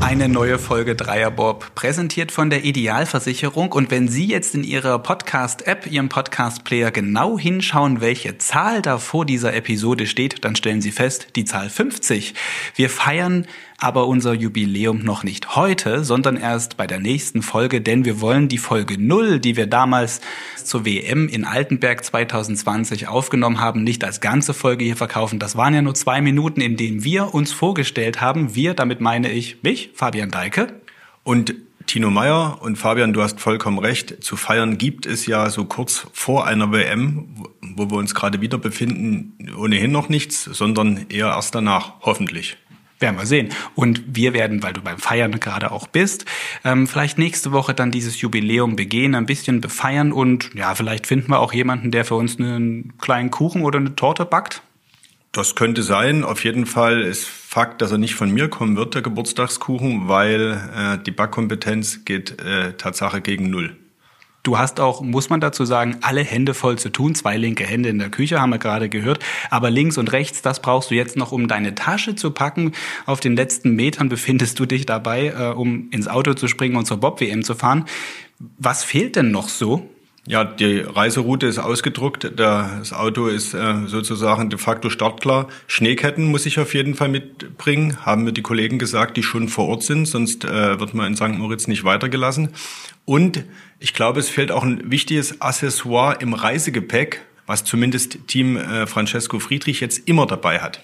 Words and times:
Eine 0.00 0.28
neue 0.30 0.58
Folge 0.58 0.94
Dreierbob, 0.94 1.74
präsentiert 1.74 2.32
von 2.32 2.48
der 2.48 2.64
Idealversicherung. 2.64 3.72
Und 3.72 3.90
wenn 3.90 4.08
Sie 4.08 4.24
jetzt 4.24 4.54
in 4.54 4.64
Ihrer 4.64 4.98
Podcast-App, 4.98 5.86
Ihrem 5.86 6.08
Podcast-Player 6.08 6.90
genau 6.90 7.38
hinschauen, 7.38 8.00
welche 8.00 8.38
Zahl 8.38 8.80
da 8.80 8.96
vor 8.96 9.26
dieser 9.26 9.52
Episode 9.52 10.06
steht, 10.06 10.46
dann 10.46 10.56
stellen 10.56 10.80
Sie 10.80 10.92
fest, 10.92 11.28
die 11.36 11.44
Zahl 11.44 11.68
50. 11.68 12.32
Wir 12.74 12.88
feiern 12.88 13.46
aber 13.78 14.06
unser 14.06 14.32
Jubiläum 14.32 15.00
noch 15.00 15.22
nicht 15.22 15.56
heute, 15.56 16.04
sondern 16.04 16.36
erst 16.36 16.76
bei 16.76 16.86
der 16.86 16.98
nächsten 16.98 17.42
Folge, 17.42 17.80
denn 17.80 18.04
wir 18.04 18.20
wollen 18.20 18.48
die 18.48 18.58
Folge 18.58 18.96
0, 18.98 19.40
die 19.40 19.56
wir 19.56 19.66
damals 19.66 20.20
zur 20.62 20.84
WM 20.86 21.28
in 21.28 21.44
Altenberg 21.44 22.04
2020 22.04 23.08
aufgenommen 23.08 23.60
haben, 23.60 23.84
nicht 23.84 24.04
als 24.04 24.20
ganze 24.20 24.54
Folge 24.54 24.84
hier 24.84 24.96
verkaufen. 24.96 25.38
Das 25.38 25.56
waren 25.56 25.74
ja 25.74 25.82
nur 25.82 25.94
zwei 25.94 26.20
Minuten, 26.20 26.60
in 26.60 26.76
denen 26.76 27.04
wir 27.04 27.34
uns 27.34 27.52
vorgestellt 27.52 28.20
haben. 28.20 28.54
Wir, 28.54 28.74
damit 28.74 29.00
meine 29.00 29.30
ich 29.30 29.62
mich, 29.62 29.90
Fabian 29.94 30.30
Deike. 30.30 30.68
Und 31.22 31.54
Tino 31.86 32.10
Meyer 32.10 32.58
und 32.62 32.76
Fabian, 32.76 33.12
du 33.12 33.22
hast 33.22 33.40
vollkommen 33.40 33.78
recht. 33.78 34.24
Zu 34.24 34.36
feiern 34.36 34.76
gibt 34.76 35.06
es 35.06 35.26
ja 35.26 35.48
so 35.50 35.66
kurz 35.66 36.08
vor 36.12 36.46
einer 36.46 36.72
WM, 36.72 37.44
wo 37.62 37.90
wir 37.90 37.96
uns 37.96 38.14
gerade 38.14 38.40
wieder 38.40 38.58
befinden, 38.58 39.54
ohnehin 39.56 39.92
noch 39.92 40.08
nichts, 40.08 40.44
sondern 40.44 41.06
eher 41.08 41.28
erst 41.28 41.54
danach, 41.54 41.94
hoffentlich. 42.00 42.56
Werden 42.98 43.18
wir 43.18 43.26
sehen. 43.26 43.50
Und 43.74 44.02
wir 44.06 44.32
werden, 44.32 44.62
weil 44.62 44.72
du 44.72 44.80
beim 44.80 44.98
Feiern 44.98 45.38
gerade 45.38 45.70
auch 45.70 45.86
bist, 45.86 46.24
ähm, 46.64 46.86
vielleicht 46.86 47.18
nächste 47.18 47.52
Woche 47.52 47.74
dann 47.74 47.90
dieses 47.90 48.20
Jubiläum 48.20 48.74
begehen, 48.76 49.14
ein 49.14 49.26
bisschen 49.26 49.60
befeiern 49.60 50.12
und 50.12 50.50
ja, 50.54 50.74
vielleicht 50.74 51.06
finden 51.06 51.30
wir 51.30 51.40
auch 51.40 51.52
jemanden, 51.52 51.90
der 51.90 52.04
für 52.04 52.14
uns 52.14 52.38
einen 52.38 52.96
kleinen 52.98 53.30
Kuchen 53.30 53.62
oder 53.62 53.78
eine 53.78 53.96
Torte 53.96 54.24
backt. 54.24 54.62
Das 55.32 55.54
könnte 55.54 55.82
sein. 55.82 56.24
Auf 56.24 56.44
jeden 56.44 56.64
Fall 56.64 57.02
ist 57.02 57.26
Fakt, 57.26 57.82
dass 57.82 57.92
er 57.92 57.98
nicht 57.98 58.14
von 58.14 58.30
mir 58.30 58.48
kommen 58.48 58.76
wird, 58.76 58.94
der 58.94 59.02
Geburtstagskuchen, 59.02 60.08
weil 60.08 60.58
äh, 60.74 60.98
die 61.04 61.10
Backkompetenz 61.10 62.06
geht 62.06 62.40
äh, 62.40 62.72
Tatsache 62.72 63.20
gegen 63.20 63.50
null. 63.50 63.76
Du 64.46 64.58
hast 64.58 64.78
auch, 64.78 65.00
muss 65.00 65.28
man 65.28 65.40
dazu 65.40 65.64
sagen, 65.64 65.96
alle 66.02 66.22
Hände 66.22 66.54
voll 66.54 66.78
zu 66.78 66.90
tun. 66.90 67.16
Zwei 67.16 67.36
linke 67.36 67.64
Hände 67.64 67.88
in 67.88 67.98
der 67.98 68.10
Küche, 68.10 68.40
haben 68.40 68.50
wir 68.50 68.58
gerade 68.58 68.88
gehört. 68.88 69.18
Aber 69.50 69.70
links 69.72 69.98
und 69.98 70.12
rechts, 70.12 70.40
das 70.40 70.62
brauchst 70.62 70.92
du 70.92 70.94
jetzt 70.94 71.16
noch, 71.16 71.32
um 71.32 71.48
deine 71.48 71.74
Tasche 71.74 72.14
zu 72.14 72.30
packen. 72.30 72.70
Auf 73.06 73.18
den 73.18 73.34
letzten 73.34 73.74
Metern 73.74 74.08
befindest 74.08 74.60
du 74.60 74.64
dich 74.64 74.86
dabei, 74.86 75.34
äh, 75.36 75.52
um 75.52 75.90
ins 75.90 76.06
Auto 76.06 76.34
zu 76.34 76.46
springen 76.46 76.76
und 76.76 76.86
zur 76.86 76.98
Bob-WM 76.98 77.42
zu 77.42 77.56
fahren. 77.56 77.86
Was 78.38 78.84
fehlt 78.84 79.16
denn 79.16 79.32
noch 79.32 79.48
so? 79.48 79.90
Ja, 80.28 80.44
die 80.44 80.78
Reiseroute 80.78 81.46
ist 81.46 81.58
ausgedruckt. 81.58 82.32
Das 82.36 82.92
Auto 82.92 83.26
ist 83.26 83.52
äh, 83.52 83.86
sozusagen 83.86 84.48
de 84.48 84.60
facto 84.60 84.90
startklar. 84.90 85.48
Schneeketten 85.66 86.24
muss 86.24 86.46
ich 86.46 86.60
auf 86.60 86.72
jeden 86.72 86.94
Fall 86.94 87.08
mitbringen, 87.08 88.04
haben 88.06 88.22
mir 88.22 88.32
die 88.32 88.42
Kollegen 88.42 88.78
gesagt, 88.78 89.16
die 89.16 89.24
schon 89.24 89.48
vor 89.48 89.66
Ort 89.66 89.82
sind, 89.82 90.06
sonst 90.06 90.44
äh, 90.44 90.78
wird 90.78 90.94
man 90.94 91.08
in 91.08 91.16
St. 91.16 91.36
Moritz 91.36 91.66
nicht 91.66 91.82
weitergelassen. 91.82 92.50
Und 93.04 93.44
ich 93.78 93.94
glaube, 93.94 94.20
es 94.20 94.28
fehlt 94.28 94.50
auch 94.50 94.62
ein 94.62 94.90
wichtiges 94.90 95.40
Accessoire 95.40 96.16
im 96.20 96.34
Reisegepäck, 96.34 97.22
was 97.46 97.64
zumindest 97.64 98.26
Team 98.26 98.56
äh, 98.56 98.86
Francesco 98.86 99.38
Friedrich 99.38 99.80
jetzt 99.80 100.08
immer 100.08 100.26
dabei 100.26 100.60
hat. 100.60 100.82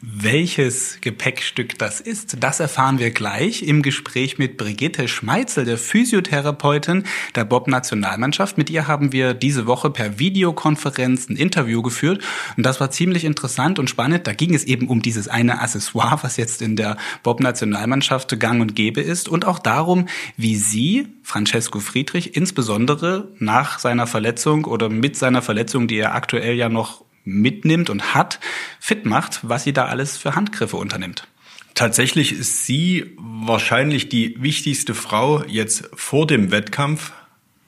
Welches 0.00 0.98
Gepäckstück 1.00 1.78
das 1.78 2.00
ist, 2.00 2.36
das 2.40 2.60
erfahren 2.60 2.98
wir 2.98 3.10
gleich 3.10 3.62
im 3.62 3.82
Gespräch 3.82 4.38
mit 4.38 4.56
Brigitte 4.56 5.08
Schmeitzel, 5.08 5.64
der 5.64 5.78
Physiotherapeutin 5.78 7.04
der 7.34 7.44
Bob-Nationalmannschaft. 7.44 8.58
Mit 8.58 8.70
ihr 8.70 8.86
haben 8.86 9.12
wir 9.12 9.34
diese 9.34 9.66
Woche 9.66 9.90
per 9.90 10.18
Videokonferenz 10.18 11.28
ein 11.28 11.36
Interview 11.36 11.82
geführt 11.82 12.22
und 12.56 12.64
das 12.64 12.80
war 12.80 12.90
ziemlich 12.90 13.24
interessant 13.24 13.78
und 13.78 13.88
spannend. 13.88 14.26
Da 14.26 14.32
ging 14.34 14.54
es 14.54 14.64
eben 14.64 14.88
um 14.88 15.00
dieses 15.00 15.28
eine 15.28 15.60
Accessoire, 15.60 16.18
was 16.22 16.36
jetzt 16.36 16.60
in 16.60 16.76
der 16.76 16.96
Bob-Nationalmannschaft 17.22 18.38
gang 18.38 18.60
und 18.60 18.76
gäbe 18.76 19.00
ist 19.00 19.28
und 19.28 19.46
auch 19.46 19.58
darum, 19.58 20.06
wie 20.36 20.56
sie, 20.56 21.08
Francesco 21.22 21.80
Friedrich, 21.80 22.36
insbesondere 22.36 23.28
nach 23.38 23.78
seiner 23.78 24.06
Verletzung 24.06 24.66
oder 24.66 24.88
mit 24.88 25.16
seiner 25.16 25.40
Verletzung, 25.40 25.88
die 25.88 25.96
er 25.96 26.14
aktuell 26.14 26.54
ja 26.54 26.68
noch 26.68 27.04
mitnimmt 27.24 27.90
und 27.90 28.14
hat, 28.14 28.40
fit 28.80 29.06
macht, 29.06 29.40
was 29.42 29.64
sie 29.64 29.72
da 29.72 29.86
alles 29.86 30.16
für 30.16 30.34
Handgriffe 30.34 30.76
unternimmt. 30.76 31.26
Tatsächlich 31.74 32.32
ist 32.32 32.66
sie 32.66 33.14
wahrscheinlich 33.16 34.08
die 34.08 34.40
wichtigste 34.40 34.94
Frau 34.94 35.42
jetzt 35.44 35.90
vor 35.94 36.26
dem 36.26 36.50
Wettkampf, 36.50 37.12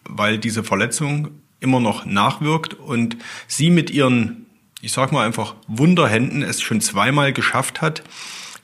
weil 0.04 0.38
diese 0.38 0.62
Verletzung 0.62 1.30
immer 1.58 1.80
noch 1.80 2.04
nachwirkt 2.04 2.74
und 2.74 3.16
sie 3.48 3.70
mit 3.70 3.90
ihren, 3.90 4.46
ich 4.80 4.92
sag 4.92 5.10
mal 5.10 5.26
einfach 5.26 5.56
Wunderhänden 5.66 6.42
es 6.42 6.60
schon 6.60 6.80
zweimal 6.80 7.32
geschafft 7.32 7.80
hat, 7.80 8.04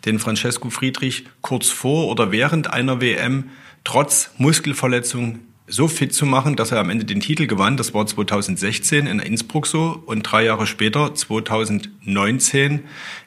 den 0.05 0.19
Francesco 0.19 0.71
Friedrich 0.71 1.25
kurz 1.41 1.71
vor 1.71 2.09
oder 2.09 2.31
während 2.31 2.73
einer 2.73 3.01
WM 3.01 3.51
trotz 3.83 4.31
Muskelverletzung 4.39 5.41
so 5.67 5.89
fit 5.89 6.13
zu 6.13 6.27
machen, 6.27 6.57
dass 6.57 6.73
er 6.73 6.79
am 6.79 6.91
Ende 6.91 7.05
den 7.05 7.21
Titel 7.21 7.47
gewann. 7.47 7.77
Das 7.77 7.95
war 7.95 8.07
2016 8.07 9.07
in 9.07 9.19
Innsbruck 9.19 9.67
so 9.67 10.03
und 10.07 10.23
drei 10.23 10.45
Jahre 10.45 10.67
später, 10.67 11.15
2019 11.15 12.81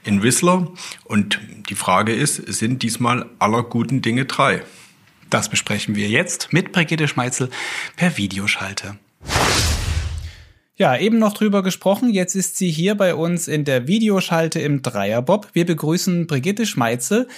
in 0.03 0.23
Whistler. 0.23 0.71
Und 1.05 1.39
die 1.69 1.75
Frage 1.75 2.13
ist, 2.13 2.35
sind 2.35 2.83
diesmal 2.83 3.25
aller 3.39 3.63
guten 3.63 4.01
Dinge 4.01 4.25
drei? 4.25 4.63
Das 5.29 5.49
besprechen 5.49 5.95
wir 5.95 6.07
jetzt 6.07 6.53
mit 6.53 6.71
Brigitte 6.71 7.07
Schmeitzel 7.07 7.49
per 7.95 8.17
Videoschalte. 8.17 8.97
Ja, 10.77 10.97
eben 10.97 11.19
noch 11.19 11.33
drüber 11.33 11.63
gesprochen. 11.63 12.09
Jetzt 12.09 12.35
ist 12.35 12.57
sie 12.57 12.69
hier 12.69 12.95
bei 12.95 13.15
uns 13.15 13.47
in 13.47 13.63
der 13.63 13.87
Videoschalte 13.87 14.59
im 14.59 14.81
Dreierbob. 14.81 15.47
Wir 15.53 15.65
begrüßen 15.65 16.27
Brigitte 16.27 16.65
Schmeitzel, 16.65 17.29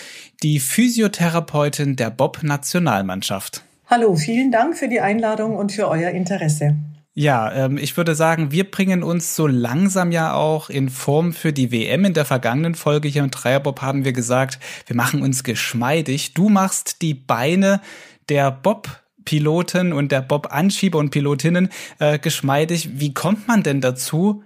die 0.42 0.60
Physiotherapeutin 0.60 1.96
der 1.96 2.10
Bob-Nationalmannschaft. 2.10 3.64
Hallo, 3.90 4.16
vielen 4.18 4.52
Dank 4.52 4.78
für 4.78 4.90
die 4.90 5.00
Einladung 5.00 5.56
und 5.56 5.72
für 5.72 5.88
euer 5.88 6.10
Interesse. 6.10 6.76
Ja, 7.14 7.52
ähm, 7.54 7.78
ich 7.78 7.96
würde 7.96 8.16
sagen, 8.16 8.52
wir 8.52 8.70
bringen 8.70 9.02
uns 9.02 9.34
so 9.36 9.48
langsam 9.48 10.12
ja 10.12 10.34
auch 10.34 10.70
in 10.70 10.90
Form 10.90 11.32
für 11.32 11.54
die 11.54 11.72
WM. 11.72 12.04
In 12.04 12.14
der 12.14 12.26
vergangenen 12.26 12.76
Folge 12.76 13.08
hier 13.08 13.24
im 13.24 13.32
Dreierbob 13.32 13.82
haben 13.82 14.04
wir 14.04 14.12
gesagt, 14.12 14.60
wir 14.88 14.96
machen 14.98 15.22
uns 15.22 15.46
geschmeidig. 15.46 16.34
Du 16.34 16.50
machst 16.50 17.02
die 17.02 17.14
Beine 17.14 17.80
der 18.28 18.52
Bob 18.52 19.02
Piloten 19.24 19.94
und 19.94 20.12
der 20.12 20.22
Bob-Anschieber 20.22 21.00
und 21.00 21.12
Pilotinnen 21.12 21.70
äh, 22.00 22.20
geschmeidig. 22.20 23.00
Wie 23.00 23.14
kommt 23.14 23.48
man 23.48 23.64
denn 23.64 23.80
dazu, 23.80 24.44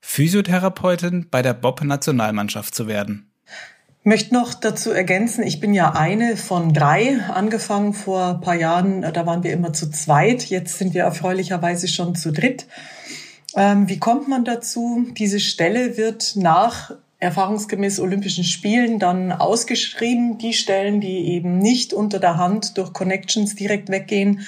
Physiotherapeutin 0.00 1.28
bei 1.30 1.40
der 1.40 1.54
Bob-Nationalmannschaft 1.54 2.74
zu 2.74 2.86
werden? 2.86 3.33
Möchte 4.04 4.34
noch 4.34 4.52
dazu 4.52 4.92
ergänzen, 4.92 5.42
ich 5.42 5.60
bin 5.60 5.72
ja 5.72 5.92
eine 5.92 6.36
von 6.36 6.72
drei, 6.72 7.18
angefangen 7.32 7.94
vor 7.94 8.34
ein 8.34 8.40
paar 8.40 8.54
Jahren, 8.54 9.00
da 9.00 9.26
waren 9.26 9.42
wir 9.42 9.52
immer 9.52 9.72
zu 9.72 9.90
zweit, 9.90 10.44
jetzt 10.44 10.78
sind 10.78 10.92
wir 10.92 11.02
erfreulicherweise 11.02 11.88
schon 11.88 12.14
zu 12.14 12.30
dritt. 12.30 12.66
Ähm, 13.56 13.88
wie 13.88 13.98
kommt 13.98 14.28
man 14.28 14.44
dazu? 14.44 15.06
Diese 15.16 15.40
Stelle 15.40 15.96
wird 15.96 16.36
nach 16.36 16.92
erfahrungsgemäß 17.18 17.98
Olympischen 18.00 18.44
Spielen 18.44 18.98
dann 18.98 19.32
ausgeschrieben. 19.32 20.36
Die 20.36 20.52
Stellen, 20.52 21.00
die 21.00 21.32
eben 21.32 21.58
nicht 21.58 21.94
unter 21.94 22.18
der 22.18 22.36
Hand 22.36 22.76
durch 22.76 22.92
Connections 22.92 23.54
direkt 23.54 23.88
weggehen, 23.88 24.46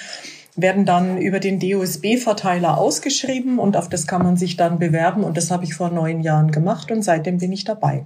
werden 0.55 0.85
dann 0.85 1.17
über 1.17 1.39
den 1.39 1.59
DOSB-Verteiler 1.59 2.77
ausgeschrieben 2.77 3.57
und 3.57 3.75
auf 3.75 3.89
das 3.89 4.05
kann 4.05 4.23
man 4.23 4.37
sich 4.37 4.57
dann 4.57 4.77
bewerben 4.77 5.23
und 5.23 5.37
das 5.37 5.49
habe 5.49 5.63
ich 5.63 5.73
vor 5.73 5.89
neun 5.89 6.21
Jahren 6.21 6.51
gemacht 6.51 6.91
und 6.91 7.01
seitdem 7.01 7.39
bin 7.39 7.51
ich 7.51 7.63
dabei 7.63 8.05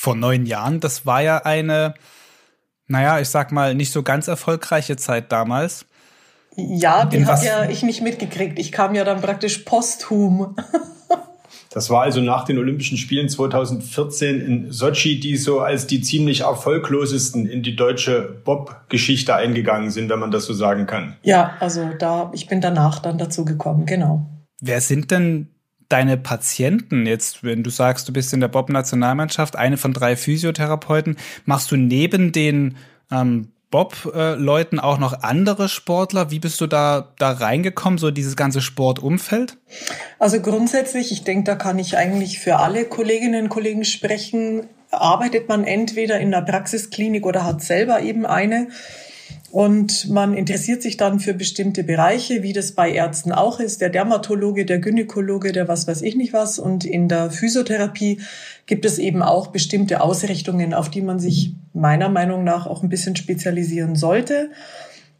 vor 0.00 0.16
neun 0.16 0.46
Jahren. 0.46 0.80
Das 0.80 1.04
war 1.04 1.20
ja 1.20 1.38
eine, 1.44 1.92
naja, 2.86 3.20
ich 3.20 3.28
sag 3.28 3.52
mal, 3.52 3.74
nicht 3.74 3.92
so 3.92 4.02
ganz 4.02 4.28
erfolgreiche 4.28 4.96
Zeit 4.96 5.30
damals. 5.30 5.84
Ja, 6.56 7.04
die 7.04 7.24
habe 7.26 7.44
ja 7.44 7.68
ich 7.68 7.82
nicht 7.82 8.00
mitgekriegt. 8.00 8.58
Ich 8.58 8.72
kam 8.72 8.94
ja 8.94 9.04
dann 9.04 9.20
praktisch 9.20 9.58
posthum. 9.58 10.56
Das 11.72 11.88
war 11.88 12.02
also 12.02 12.20
nach 12.20 12.44
den 12.44 12.58
Olympischen 12.58 12.98
Spielen 12.98 13.28
2014 13.28 14.40
in 14.40 14.72
Sochi, 14.72 15.20
die 15.20 15.36
so 15.36 15.60
als 15.60 15.86
die 15.86 16.00
ziemlich 16.00 16.40
erfolglosesten 16.40 17.46
in 17.46 17.62
die 17.62 17.76
deutsche 17.76 18.22
Bob-Geschichte 18.44 19.36
eingegangen 19.36 19.92
sind, 19.92 20.10
wenn 20.10 20.18
man 20.18 20.32
das 20.32 20.46
so 20.46 20.52
sagen 20.52 20.86
kann. 20.86 21.16
Ja, 21.22 21.54
also 21.60 21.90
da, 21.96 22.32
ich 22.34 22.48
bin 22.48 22.60
danach 22.60 22.98
dann 22.98 23.18
dazu 23.18 23.44
gekommen, 23.44 23.86
genau. 23.86 24.26
Wer 24.60 24.80
sind 24.80 25.12
denn 25.12 25.48
deine 25.90 26.16
Patienten 26.16 27.04
jetzt, 27.04 27.44
wenn 27.44 27.62
du 27.62 27.70
sagst, 27.70 28.08
du 28.08 28.12
bist 28.12 28.32
in 28.32 28.40
der 28.40 28.48
Bob-Nationalmannschaft, 28.48 29.56
eine 29.56 29.76
von 29.76 29.92
drei 29.92 30.16
Physiotherapeuten, 30.16 31.16
machst 31.44 31.70
du 31.70 31.76
neben 31.76 32.32
den 32.32 32.76
ähm, 33.10 33.48
Bob-Leuten 33.70 34.80
auch 34.80 34.98
noch 34.98 35.22
andere 35.22 35.68
Sportler? 35.68 36.30
Wie 36.30 36.40
bist 36.40 36.60
du 36.60 36.66
da, 36.66 37.12
da 37.18 37.32
reingekommen, 37.32 37.98
so 37.98 38.10
dieses 38.10 38.36
ganze 38.36 38.60
Sportumfeld? 38.60 39.56
Also 40.18 40.40
grundsätzlich, 40.40 41.12
ich 41.12 41.22
denke, 41.22 41.44
da 41.44 41.54
kann 41.54 41.78
ich 41.78 41.96
eigentlich 41.96 42.40
für 42.40 42.56
alle 42.56 42.84
Kolleginnen 42.84 43.44
und 43.44 43.48
Kollegen 43.48 43.84
sprechen. 43.84 44.68
Arbeitet 44.90 45.48
man 45.48 45.64
entweder 45.64 46.18
in 46.18 46.32
der 46.32 46.42
Praxisklinik 46.42 47.24
oder 47.24 47.44
hat 47.44 47.62
selber 47.62 48.00
eben 48.02 48.26
eine. 48.26 48.68
Und 49.50 50.08
man 50.08 50.34
interessiert 50.34 50.80
sich 50.80 50.96
dann 50.96 51.18
für 51.18 51.34
bestimmte 51.34 51.82
Bereiche, 51.82 52.44
wie 52.44 52.52
das 52.52 52.72
bei 52.72 52.92
Ärzten 52.92 53.32
auch 53.32 53.58
ist. 53.58 53.80
Der 53.80 53.88
Dermatologe, 53.90 54.64
der 54.64 54.78
Gynäkologe, 54.78 55.50
der 55.50 55.66
was 55.66 55.88
weiß 55.88 56.02
ich 56.02 56.14
nicht 56.14 56.32
was. 56.32 56.60
Und 56.60 56.84
in 56.84 57.08
der 57.08 57.30
Physiotherapie 57.30 58.20
gibt 58.66 58.84
es 58.84 58.98
eben 58.98 59.22
auch 59.22 59.48
bestimmte 59.48 60.02
Ausrichtungen, 60.02 60.72
auf 60.72 60.88
die 60.88 61.02
man 61.02 61.18
sich 61.18 61.54
meiner 61.72 62.08
Meinung 62.08 62.44
nach 62.44 62.66
auch 62.66 62.84
ein 62.84 62.88
bisschen 62.88 63.16
spezialisieren 63.16 63.96
sollte. 63.96 64.50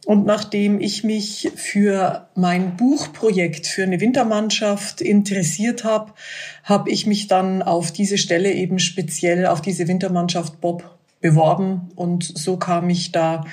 Und 0.06 0.26
nachdem 0.26 0.80
ich 0.80 1.04
mich 1.04 1.50
für 1.56 2.28
mein 2.34 2.76
Buchprojekt 2.76 3.66
für 3.66 3.82
eine 3.82 4.00
Wintermannschaft 4.00 5.00
interessiert 5.00 5.84
habe, 5.84 6.12
habe 6.62 6.90
ich 6.90 7.06
mich 7.06 7.26
dann 7.26 7.62
auf 7.62 7.92
diese 7.92 8.16
Stelle 8.16 8.52
eben 8.52 8.78
speziell 8.78 9.46
auf 9.46 9.60
diese 9.60 9.88
Wintermannschaft 9.88 10.60
Bob 10.60 10.98
beworben 11.20 11.90
und 11.96 12.24
so 12.24 12.56
kam 12.56 12.88
ich 12.88 13.12
da 13.12 13.44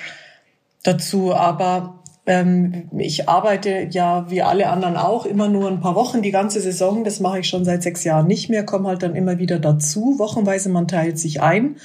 dazu. 0.88 1.34
Aber 1.34 2.02
ähm, 2.26 2.88
ich 2.96 3.28
arbeite 3.28 3.88
ja 3.90 4.30
wie 4.30 4.42
alle 4.42 4.68
anderen 4.68 4.96
auch 4.96 5.26
immer 5.26 5.48
nur 5.48 5.68
ein 5.68 5.80
paar 5.80 5.94
Wochen 5.94 6.22
die 6.22 6.30
ganze 6.30 6.60
Saison. 6.60 7.04
Das 7.04 7.20
mache 7.20 7.40
ich 7.40 7.48
schon 7.48 7.64
seit 7.64 7.82
sechs 7.82 8.04
Jahren 8.04 8.26
nicht 8.26 8.50
mehr, 8.50 8.64
komme 8.64 8.88
halt 8.88 9.02
dann 9.02 9.14
immer 9.14 9.38
wieder 9.38 9.58
dazu. 9.58 10.18
Wochenweise 10.18 10.68
man 10.68 10.88
teilt 10.88 11.18
sich 11.18 11.40
ein. 11.40 11.76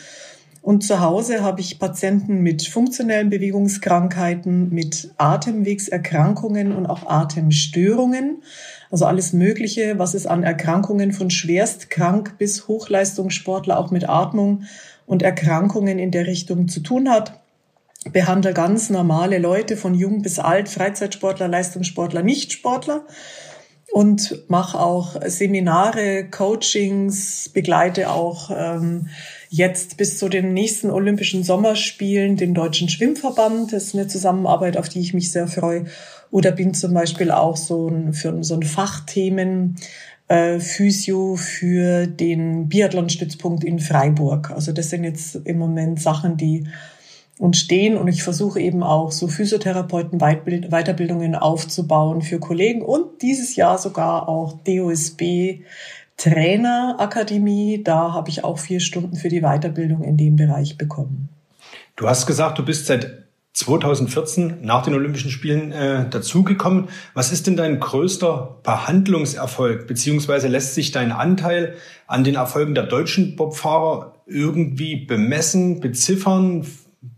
Und 0.62 0.86
zu 0.86 1.02
Hause 1.02 1.44
habe 1.44 1.60
ich 1.60 1.78
Patienten 1.78 2.40
mit 2.40 2.66
funktionellen 2.66 3.30
Bewegungskrankheiten, 3.30 4.70
mit 4.70 5.12
Atemwegserkrankungen 5.18 6.74
und 6.74 6.86
auch 6.86 7.06
Atemstörungen. 7.06 8.44
Also 8.90 9.06
alles 9.06 9.34
Mögliche, 9.34 10.00
was 10.00 10.14
es 10.14 10.26
an 10.26 10.44
Erkrankungen 10.44 11.12
von 11.12 11.30
schwerstkrank 11.30 12.38
bis 12.38 12.70
Hochleistungssportler 12.70 13.78
auch 13.78 13.92
mit 13.92 14.08
Atmung 14.08 14.64
und 15.06 15.22
Erkrankungen 15.22 16.00
in 16.00 16.12
der 16.12 16.28
Richtung 16.28 16.70
zu 16.70 16.80
tun 16.80 17.10
hat. 17.10 17.43
Behandle 18.12 18.54
ganz 18.54 18.90
normale 18.90 19.38
Leute 19.40 19.78
von 19.78 19.94
jung 19.94 20.22
bis 20.22 20.40
alt, 20.40 20.70
Freizeitsportler, 20.70 21.48
Leistungssportler, 21.48 22.22
Nichtsportler 22.22 23.06
und 23.94 24.44
mache 24.50 24.80
auch 24.80 25.22
Seminare, 25.28 26.26
Coachings, 26.30 27.50
begleite 27.50 28.10
auch 28.10 28.50
ähm, 28.52 29.08
jetzt 29.50 29.98
bis 29.98 30.18
zu 30.18 30.30
den 30.30 30.54
nächsten 30.54 30.90
Olympischen 30.90 31.44
Sommerspielen 31.44 32.36
den 32.36 32.56
Deutschen 32.56 32.90
Schwimmverband. 32.90 33.72
Das 33.72 33.84
ist 33.84 33.94
eine 33.94 34.08
Zusammenarbeit, 34.08 34.78
auf 34.78 34.90
die 34.90 35.00
ich 35.00 35.14
mich 35.14 35.32
sehr 35.32 35.48
freue. 35.48 35.86
Oder 36.32 36.52
bin 36.52 36.74
zum 36.74 36.96
Beispiel 36.96 37.30
auch 37.30 37.56
so 37.56 37.88
ein, 37.88 38.14
für 38.14 38.44
so 38.44 38.56
ein 38.56 38.64
Fachthemen 38.64 39.76
äh, 40.28 40.60
Physio 40.60 41.36
für 41.36 42.08
den 42.08 42.70
Biathlon-Stützpunkt 42.70 43.64
in 43.64 43.78
Freiburg. 43.78 44.50
Also 44.50 44.72
das 44.72 44.90
sind 44.90 45.04
jetzt 45.04 45.36
im 45.36 45.60
Moment 45.60 46.02
Sachen, 46.02 46.36
die 46.38 46.68
uns 47.40 47.60
stehen 47.60 47.98
und 47.98 48.08
ich 48.08 48.24
versuche 48.24 48.60
eben 48.60 48.84
auch 48.84 49.12
so 49.12 49.28
Physiotherapeuten 49.28 50.20
Weiterbildungen 50.20 51.36
aufzubauen 51.36 52.22
für 52.22 52.40
Kollegen 52.40 52.82
und 52.82 53.22
dieses 53.22 53.56
Jahr 53.56 53.78
sogar 53.78 54.30
auch 54.30 54.60
DOSB 54.64 55.62
Trainerakademie. 56.18 57.84
Da 57.84 58.14
habe 58.14 58.30
ich 58.30 58.44
auch 58.44 58.60
vier 58.60 58.80
Stunden 58.80 59.16
für 59.16 59.30
die 59.30 59.42
Weiterbildung 59.42 60.04
in 60.04 60.18
dem 60.18 60.36
Bereich 60.36 60.78
bekommen. 60.78 61.30
Du 61.96 62.08
hast 62.08 62.28
gesagt, 62.28 62.60
du 62.60 62.66
bist 62.66 62.86
seit 62.86 63.24
2014 63.54 64.60
nach 64.62 64.84
den 64.84 64.96
Olympischen 64.96 65.30
Spielen 65.30 65.72
äh, 65.72 66.10
dazugekommen. 66.10 66.90
Was 67.14 67.32
ist 67.32 67.46
denn 67.46 67.56
dein 67.56 67.80
größter 67.80 68.58
Behandlungserfolg? 68.64 69.86
Beziehungsweise 69.86 70.48
lässt 70.48 70.74
sich 70.74 70.92
dein 70.92 71.12
Anteil 71.12 71.76
an 72.08 72.24
den 72.24 72.36
Erfolgen 72.36 72.74
der 72.74 72.86
deutschen 72.86 73.36
Bobfahrer 73.36 74.16
irgendwie 74.26 74.96
bemessen, 75.06 75.82
beziffern? 75.82 76.66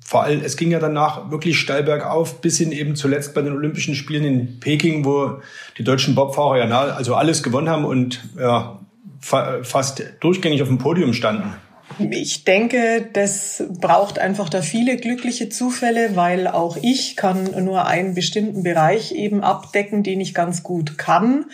Vor 0.07 0.22
allem, 0.22 0.42
es 0.44 0.56
ging 0.56 0.69
ja 0.69 0.78
danach 0.78 1.31
wirklich 1.31 1.57
steil 1.60 1.81
bergauf, 1.81 2.40
bis 2.40 2.60
hin 2.60 2.72
eben 2.72 2.96
zuletzt 2.96 3.34
bei 3.34 3.42
den 3.42 3.54
Olympischen 3.54 3.96
Spielen 3.96 4.24
in 4.24 4.60
Peking, 4.60 5.04
wo 5.04 5.40
die 5.80 5.84
deutschen 5.84 6.13
Bobfahrer 6.13 6.60
ja 6.60 6.80
also 6.80 7.16
alles 7.16 7.42
gewonnen 7.42 7.69
haben 7.69 7.86
und 7.86 8.24
ja, 8.38 8.80
fa 9.19 9.63
fast 9.63 10.04
durchgängig 10.19 10.62
auf 10.62 10.68
dem 10.68 10.78
Podium 10.78 11.13
standen. 11.13 11.56
Ich 12.12 12.44
denke, 12.44 13.10
das 13.13 13.63
braucht 13.80 14.19
einfach 14.19 14.50
da 14.50 14.62
viele 14.62 14.98
glückliche 14.98 15.50
Zufälle, 15.50 16.16
weil 16.16 16.48
auch 16.48 16.78
ich 16.81 17.16
kann 17.16 17.63
nur 17.63 17.88
einen 17.88 18.13
bestimmten 18.13 18.62
Bereich 18.62 19.12
eben 19.12 19.42
abdecken, 19.42 20.04
den 20.04 20.22
ich 20.22 20.36
ganz 20.36 20.62
gut 20.62 21.00
kann. 21.00 21.46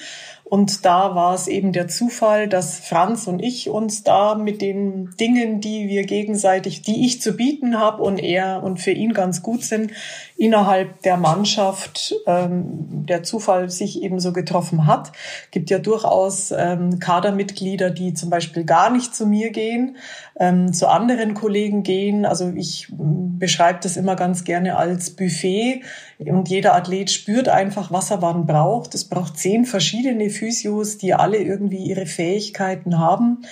Und 0.51 0.83
da 0.83 1.15
war 1.15 1.33
es 1.33 1.47
eben 1.47 1.71
der 1.71 1.87
Zufall, 1.87 2.49
dass 2.49 2.77
Franz 2.77 3.25
und 3.25 3.41
ich 3.41 3.69
uns 3.69 4.03
da 4.03 4.35
mit 4.35 4.61
den 4.61 5.11
Dingen, 5.17 5.61
die 5.61 5.87
wir 5.87 6.03
gegenseitig, 6.03 6.81
die 6.81 7.05
ich 7.05 7.21
zu 7.21 7.37
bieten 7.37 7.79
habe 7.79 8.03
und 8.03 8.17
er 8.17 8.61
und 8.61 8.81
für 8.81 8.91
ihn 8.91 9.13
ganz 9.13 9.43
gut 9.43 9.63
sind, 9.63 9.91
innerhalb 10.35 11.03
der 11.03 11.15
Mannschaft 11.15 12.15
ähm, 12.27 13.05
der 13.05 13.23
Zufall 13.23 13.69
sich 13.69 14.03
eben 14.03 14.19
so 14.19 14.33
getroffen 14.33 14.87
hat. 14.87 15.13
Gibt 15.51 15.69
ja 15.69 15.79
durchaus 15.79 16.51
ähm, 16.51 16.99
Kadermitglieder, 16.99 17.89
die 17.89 18.13
zum 18.13 18.29
Beispiel 18.29 18.65
gar 18.65 18.89
nicht 18.89 19.15
zu 19.15 19.27
mir 19.27 19.51
gehen, 19.51 19.95
ähm, 20.37 20.73
zu 20.73 20.89
anderen 20.89 21.33
Kollegen 21.33 21.83
gehen. 21.83 22.25
Also 22.25 22.51
ich 22.53 22.89
ähm, 22.89 23.39
beschreibe 23.39 23.79
das 23.83 23.95
immer 23.95 24.17
ganz 24.17 24.43
gerne 24.43 24.75
als 24.75 25.11
Buffet 25.11 25.83
und 26.25 26.49
jeder 26.49 26.75
Athlet 26.75 27.09
spürt 27.09 27.49
einfach, 27.49 27.91
was 27.91 28.11
er 28.11 28.21
wann 28.21 28.45
braucht. 28.45 28.93
Es 28.95 29.05
braucht 29.05 29.37
zehn 29.37 29.65
verschiedene 29.65 30.29
Physios, 30.29 30.97
die 30.97 31.13
alle 31.13 31.37
irgendwie 31.37 31.83
ihre 31.85 32.05
Fähigkeiten 32.05 32.99
haben. 32.99 33.43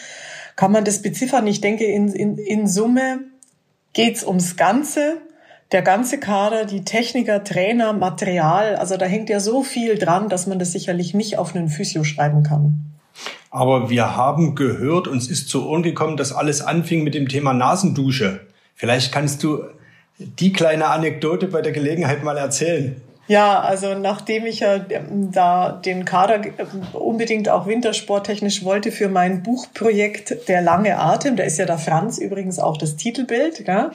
Kann 0.56 0.72
man 0.72 0.86
das 0.86 1.02
beziffern? 1.02 1.48
Ich 1.48 1.62
denke, 1.62 1.86
in, 1.86 2.10
in, 2.10 2.38
in 2.38 2.68
Summe 2.68 3.20
geht's 3.94 4.26
ums 4.26 4.56
Ganze 4.56 5.22
der 5.72 5.82
ganze 5.84 6.20
Kader, 6.20 6.66
die 6.66 6.84
Techniker, 6.84 7.44
Trainer, 7.44 7.94
Material, 7.94 8.76
also 8.76 8.98
da 8.98 9.06
hängt 9.06 9.30
ja 9.30 9.40
so 9.40 9.64
viel 9.64 9.98
dran, 9.98 10.30
dass 10.30 10.48
man 10.48 10.58
das 10.58 10.72
sicherlich 10.72 11.14
nicht 11.14 11.38
auf 11.38 11.56
einen 11.56 11.70
Physio 11.70 12.04
schreiben 12.04 12.44
kann. 12.44 12.86
Aber 13.52 13.90
wir 13.90 14.16
haben 14.16 14.56
gehört, 14.56 15.08
uns 15.08 15.28
ist 15.28 15.50
zu 15.50 15.68
Ohren 15.68 15.84
gekommen, 15.84 16.18
dass 16.18 16.32
alles 16.32 16.62
anfing 16.62 17.04
mit 17.04 17.14
dem 17.16 17.28
Thema 17.28 17.54
Nasendusche. 17.54 18.42
Vielleicht 18.76 19.12
kannst 19.12 19.44
du 19.44 19.64
die 20.20 20.54
kleine 20.54 20.88
Anekdote 20.88 21.48
bei 21.48 21.62
der 21.62 21.72
Gelegenheit 21.72 22.24
mal 22.24 22.38
erzählen. 22.38 23.02
Ja, 23.30 23.60
also 23.60 23.94
nachdem 23.94 24.48
ich 24.48 24.62
ja 24.62 24.78
ähm, 24.90 25.32
da 25.32 25.72
den 25.72 26.04
Kader 26.04 26.44
ähm, 26.44 26.82
unbedingt 26.94 27.48
auch 27.48 27.68
wintersporttechnisch 27.68 28.64
wollte 28.64 28.92
für 28.92 29.08
mein 29.08 29.44
Buchprojekt 29.44 30.48
Der 30.48 30.64
lange 30.64 30.98
Atem, 30.98 31.36
da 31.36 31.44
ist 31.44 31.60
ja 31.60 31.68
da 31.68 31.78
Franz 31.78 32.18
übrigens 32.18 32.58
auch 32.58 32.76
das 32.76 32.96
Titelbild, 32.96 33.68
ja? 33.68 33.92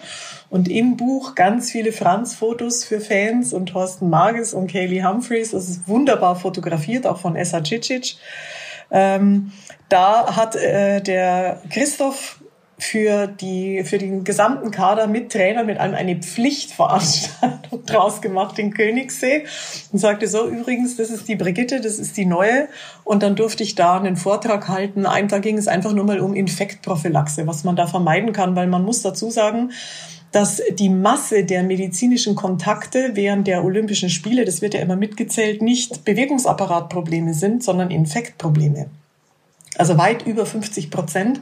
und 0.51 0.69
im 0.69 0.97
Buch 0.97 1.35
ganz 1.35 1.73
viele 1.73 1.91
Franz-Fotos 1.91 2.85
für 2.85 3.01
Fans 3.01 3.53
und 3.53 3.67
Thorsten 3.71 4.09
Marges 4.09 4.55
und 4.55 4.71
Kaylee 4.71 5.03
Humphreys, 5.03 5.51
das 5.51 5.69
ist 5.69 5.89
wunderbar 5.89 6.37
fotografiert, 6.37 7.05
auch 7.05 7.19
von 7.19 7.35
Essa 7.35 7.65
Cicic. 7.65 8.15
Ähm, 8.93 9.51
da 9.89 10.37
hat 10.37 10.55
äh, 10.55 11.01
der 11.01 11.61
Christoph 11.71 12.39
für 12.79 13.27
die 13.27 13.85
für 13.85 13.99
den 13.99 14.25
gesamten 14.25 14.71
Kader 14.71 15.07
mit 15.07 15.31
Trainer 15.31 15.65
mit 15.65 15.79
einem 15.79 15.95
eine 15.95 16.17
Pflichtveranstaltung 16.17 17.85
draus 17.87 18.21
gemacht 18.21 18.59
in 18.59 18.75
Königssee 18.75 19.45
und 19.93 19.99
sagte 19.99 20.27
so 20.27 20.49
übrigens 20.49 20.97
das 20.97 21.11
ist 21.11 21.29
die 21.29 21.37
Brigitte 21.37 21.81
das 21.81 21.99
ist 21.99 22.17
die 22.17 22.27
neue 22.27 22.69
und 23.05 23.23
dann 23.23 23.37
durfte 23.37 23.63
ich 23.63 23.75
da 23.75 23.97
einen 23.97 24.17
Vortrag 24.17 24.69
halten 24.69 25.07
ein 25.07 25.29
da 25.29 25.39
ging 25.39 25.57
es 25.57 25.69
einfach 25.69 25.93
nur 25.93 26.05
mal 26.05 26.21
um 26.21 26.35
Infektprophylaxe 26.35 27.47
was 27.47 27.65
man 27.65 27.77
da 27.77 27.87
vermeiden 27.87 28.33
kann 28.33 28.57
weil 28.57 28.67
man 28.67 28.85
muss 28.85 29.03
dazu 29.03 29.31
sagen 29.31 29.71
dass 30.35 30.61
die 30.73 30.89
Masse 30.89 31.45
der 31.45 31.63
medizinischen 31.63 32.35
Kontakte 32.35 33.11
während 33.15 33.47
der 33.47 33.65
Olympischen 33.65 34.11
Spiele, 34.11 34.45
das 34.45 34.63
wird 34.63 34.75
ja 34.75 34.81
immer 34.81 34.97
mitgezählt, 34.97 35.63
nicht 35.63 36.05
Bewegungsapparatprobleme 36.05 37.35
sind, 37.35 37.63
sondern 37.63 37.93
Infektprobleme. 37.93 38.91
Also 39.77 39.97
weit 39.97 40.27
über 40.27 40.45
50 40.45 40.91
Prozent. 40.91 41.41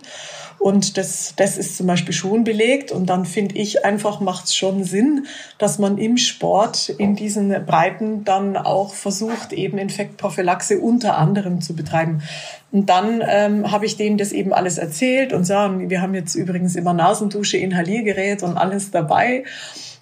Und 0.63 0.97
das, 0.97 1.35
das 1.35 1.59
ist 1.59 1.77
zum 1.77 1.89
Beispiel 1.89 2.15
schon 2.15 2.45
belegt. 2.45 2.93
Und 2.93 3.07
dann 3.07 3.27
finde 3.27 3.57
ich 3.57 3.85
einfach, 3.85 4.21
macht 4.21 4.45
es 4.45 4.55
schon 4.55 4.85
Sinn, 4.85 5.27
dass 5.59 5.81
man 5.81 5.99
im 5.99 6.17
Sport 6.17 6.89
in 6.89 7.17
diesen 7.17 7.49
Breiten 7.67 8.23
dann 8.23 8.57
auch 8.57 8.95
versucht, 8.95 9.53
eben 9.53 9.77
Infektprophylaxe 9.77 10.79
unter 10.79 11.19
anderem 11.19 11.63
zu 11.63 11.75
betreiben. 11.75 12.23
Und 12.71 12.89
dann 12.91 13.25
ähm, 13.29 13.73
habe 13.73 13.87
ich 13.87 13.97
denen 13.97 14.19
das 14.19 14.31
eben 14.31 14.53
alles 14.53 14.79
erzählt 14.79 15.33
und 15.33 15.45
sagen, 15.45 15.91
wir 15.91 16.01
haben 16.01 16.15
jetzt 16.15 16.37
übrigens 16.37 16.77
immer 16.77 16.95
Nasendusche, 16.95 17.57
Inhaliergerät 17.57 18.45
und 18.45 18.57
alles 18.57 18.93
dabei. 18.93 19.43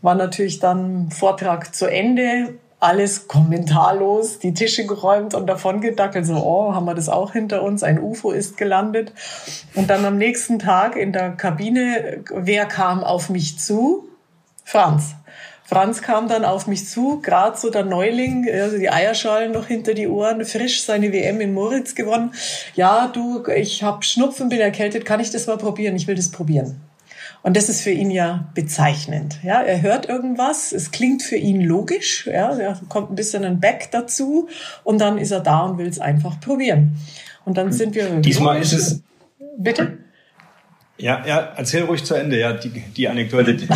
War 0.02 0.14
natürlich 0.14 0.58
dann 0.58 1.10
Vortrag 1.10 1.74
zu 1.74 1.86
Ende 1.86 2.52
alles 2.80 3.28
kommentarlos, 3.28 4.38
die 4.38 4.54
Tische 4.54 4.86
geräumt 4.86 5.34
und 5.34 5.46
davon 5.46 5.82
gedackelt, 5.82 6.24
so, 6.24 6.36
oh, 6.36 6.74
haben 6.74 6.86
wir 6.86 6.94
das 6.94 7.10
auch 7.10 7.32
hinter 7.32 7.62
uns, 7.62 7.82
ein 7.82 8.00
UFO 8.00 8.30
ist 8.30 8.56
gelandet. 8.56 9.12
Und 9.74 9.90
dann 9.90 10.04
am 10.06 10.16
nächsten 10.16 10.58
Tag 10.58 10.96
in 10.96 11.12
der 11.12 11.32
Kabine, 11.32 12.24
wer 12.34 12.64
kam 12.64 13.04
auf 13.04 13.28
mich 13.28 13.58
zu? 13.58 14.08
Franz. 14.64 15.14
Franz 15.70 16.02
kam 16.02 16.26
dann 16.26 16.44
auf 16.44 16.66
mich 16.66 16.88
zu, 16.88 17.20
gerade 17.20 17.56
so 17.56 17.70
der 17.70 17.84
Neuling, 17.84 18.48
also 18.50 18.76
die 18.76 18.90
Eierschalen 18.90 19.52
noch 19.52 19.66
hinter 19.66 19.94
die 19.94 20.08
Ohren, 20.08 20.44
frisch 20.44 20.82
seine 20.82 21.12
WM 21.12 21.40
in 21.40 21.54
Moritz 21.54 21.94
gewonnen. 21.94 22.32
Ja, 22.74 23.06
du, 23.06 23.46
ich 23.46 23.84
habe 23.84 24.02
Schnupfen, 24.02 24.48
bin 24.48 24.58
erkältet, 24.58 25.04
kann 25.04 25.20
ich 25.20 25.30
das 25.30 25.46
mal 25.46 25.58
probieren? 25.58 25.94
Ich 25.94 26.08
will 26.08 26.16
das 26.16 26.30
probieren. 26.30 26.80
Und 27.42 27.56
das 27.56 27.68
ist 27.68 27.80
für 27.80 27.90
ihn 27.90 28.10
ja 28.10 28.50
bezeichnend. 28.54 29.38
Ja, 29.42 29.62
er 29.62 29.80
hört 29.80 30.08
irgendwas, 30.08 30.72
es 30.72 30.90
klingt 30.90 31.22
für 31.22 31.36
ihn 31.36 31.62
logisch, 31.62 32.26
ja, 32.26 32.54
da 32.54 32.78
kommt 32.88 33.10
ein 33.10 33.14
bisschen 33.14 33.44
ein 33.44 33.60
Back 33.60 33.88
dazu 33.92 34.48
und 34.84 35.00
dann 35.00 35.16
ist 35.16 35.30
er 35.30 35.40
da 35.40 35.60
und 35.60 35.78
will 35.78 35.88
es 35.88 35.98
einfach 35.98 36.38
probieren. 36.40 36.98
Und 37.46 37.56
dann 37.56 37.72
sind 37.72 37.94
wir. 37.94 38.08
Diesmal 38.20 38.60
ist 38.60 38.72
es. 38.72 39.02
Bitte? 39.56 39.98
Ja, 40.98 41.24
ja, 41.26 41.54
erzähl 41.56 41.84
ruhig 41.84 42.04
zu 42.04 42.14
Ende, 42.14 42.38
ja, 42.38 42.52
die, 42.52 42.68
die 42.68 43.08
Anekdote. 43.08 43.56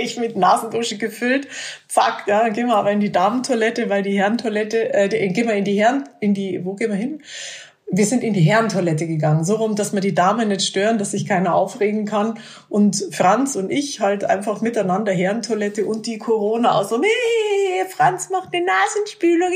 ich 0.00 0.16
mit 0.16 0.36
Nasendusche 0.36 0.96
gefüllt. 0.96 1.48
Zack, 1.88 2.24
ja, 2.26 2.48
gehen 2.48 2.68
wir 2.68 2.76
aber 2.76 2.90
in 2.90 3.00
die 3.00 3.12
Damentoilette, 3.12 3.88
weil 3.88 4.02
die 4.02 4.18
Herrentoilette, 4.18 4.92
äh, 4.92 5.08
die, 5.08 5.28
gehen 5.28 5.46
wir 5.46 5.54
in 5.54 5.64
die 5.64 5.78
Herren, 5.78 6.08
in 6.20 6.34
die, 6.34 6.64
wo 6.64 6.74
gehen 6.74 6.90
wir 6.90 6.96
hin? 6.96 7.22
Wir 7.94 8.06
sind 8.06 8.24
in 8.24 8.32
die 8.32 8.40
Herrentoilette 8.40 9.06
gegangen, 9.06 9.44
so 9.44 9.56
rum, 9.56 9.76
dass 9.76 9.92
wir 9.92 10.00
die 10.00 10.14
Dame 10.14 10.46
nicht 10.46 10.62
stören, 10.62 10.96
dass 10.96 11.10
sich 11.10 11.26
keiner 11.26 11.54
aufregen 11.54 12.06
kann. 12.06 12.38
Und 12.70 13.06
Franz 13.12 13.54
und 13.54 13.70
ich 13.70 14.00
halt 14.00 14.24
einfach 14.24 14.62
miteinander 14.62 15.12
Herrentoilette 15.12 15.84
und 15.84 16.06
die 16.06 16.16
Corona 16.16 16.72
aus. 16.72 16.88
So, 16.88 16.96
nee, 16.96 17.84
Franz 17.90 18.30
macht 18.30 18.48
eine 18.54 18.64
Nasenspülung. 18.64 19.50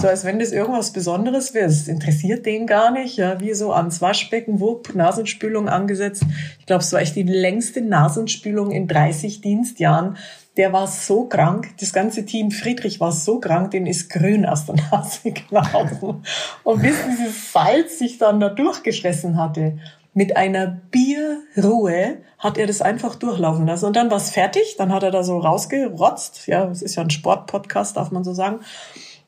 So, 0.00 0.08
als 0.08 0.24
wenn 0.24 0.38
das 0.38 0.52
irgendwas 0.52 0.94
Besonderes 0.94 1.52
wäre. 1.52 1.66
Das 1.66 1.86
interessiert 1.86 2.46
den 2.46 2.66
gar 2.66 2.90
nicht. 2.90 3.18
Ja, 3.18 3.38
wie 3.40 3.52
so 3.52 3.72
ans 3.72 4.00
Waschbecken, 4.00 4.58
wo 4.58 4.80
Nasenspülung 4.94 5.68
angesetzt. 5.68 6.24
Ich 6.60 6.66
glaube, 6.66 6.82
es 6.82 6.92
war 6.94 7.02
echt 7.02 7.14
die 7.14 7.24
längste 7.24 7.82
Nasenspülung 7.82 8.70
in 8.70 8.88
30 8.88 9.42
Dienstjahren 9.42 10.16
der 10.56 10.72
war 10.72 10.86
so 10.86 11.24
krank, 11.24 11.74
das 11.80 11.92
ganze 11.92 12.26
Team 12.26 12.50
Friedrich 12.50 13.00
war 13.00 13.12
so 13.12 13.40
krank, 13.40 13.70
den 13.70 13.86
ist 13.86 14.10
grün 14.10 14.44
aus 14.44 14.66
der 14.66 14.76
Nase 14.90 15.30
gelaufen. 15.32 16.24
Und 16.62 16.82
bis 16.82 16.96
dieses 17.06 17.52
Salz 17.52 17.98
sich 17.98 18.18
dann 18.18 18.40
da 18.40 18.50
durchgeschlessen 18.50 19.36
hatte, 19.36 19.78
mit 20.14 20.36
einer 20.36 20.66
Bierruhe 20.66 22.18
hat 22.38 22.58
er 22.58 22.66
das 22.66 22.82
einfach 22.82 23.14
durchlaufen 23.14 23.66
lassen. 23.66 23.86
Und 23.86 23.96
dann 23.96 24.10
war 24.10 24.18
es 24.18 24.30
fertig, 24.30 24.76
dann 24.76 24.92
hat 24.92 25.02
er 25.02 25.10
da 25.10 25.22
so 25.22 25.38
rausgerotzt, 25.38 26.46
ja, 26.48 26.68
es 26.68 26.82
ist 26.82 26.96
ja 26.96 27.02
ein 27.02 27.10
Sportpodcast, 27.10 27.96
darf 27.96 28.10
man 28.10 28.24
so 28.24 28.34
sagen, 28.34 28.60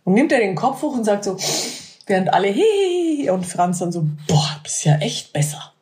und 0.04 0.12
nimmt 0.12 0.32
er 0.32 0.40
den 0.40 0.54
Kopf 0.54 0.82
hoch 0.82 0.94
und 0.94 1.04
sagt 1.04 1.24
so, 1.24 1.38
während 2.06 2.34
alle 2.34 2.48
hey 2.48 3.30
und 3.30 3.46
Franz 3.46 3.78
dann 3.78 3.92
so, 3.92 4.06
boah, 4.28 4.60
bist 4.62 4.84
ja 4.84 4.96
echt 4.96 5.32
besser. 5.32 5.72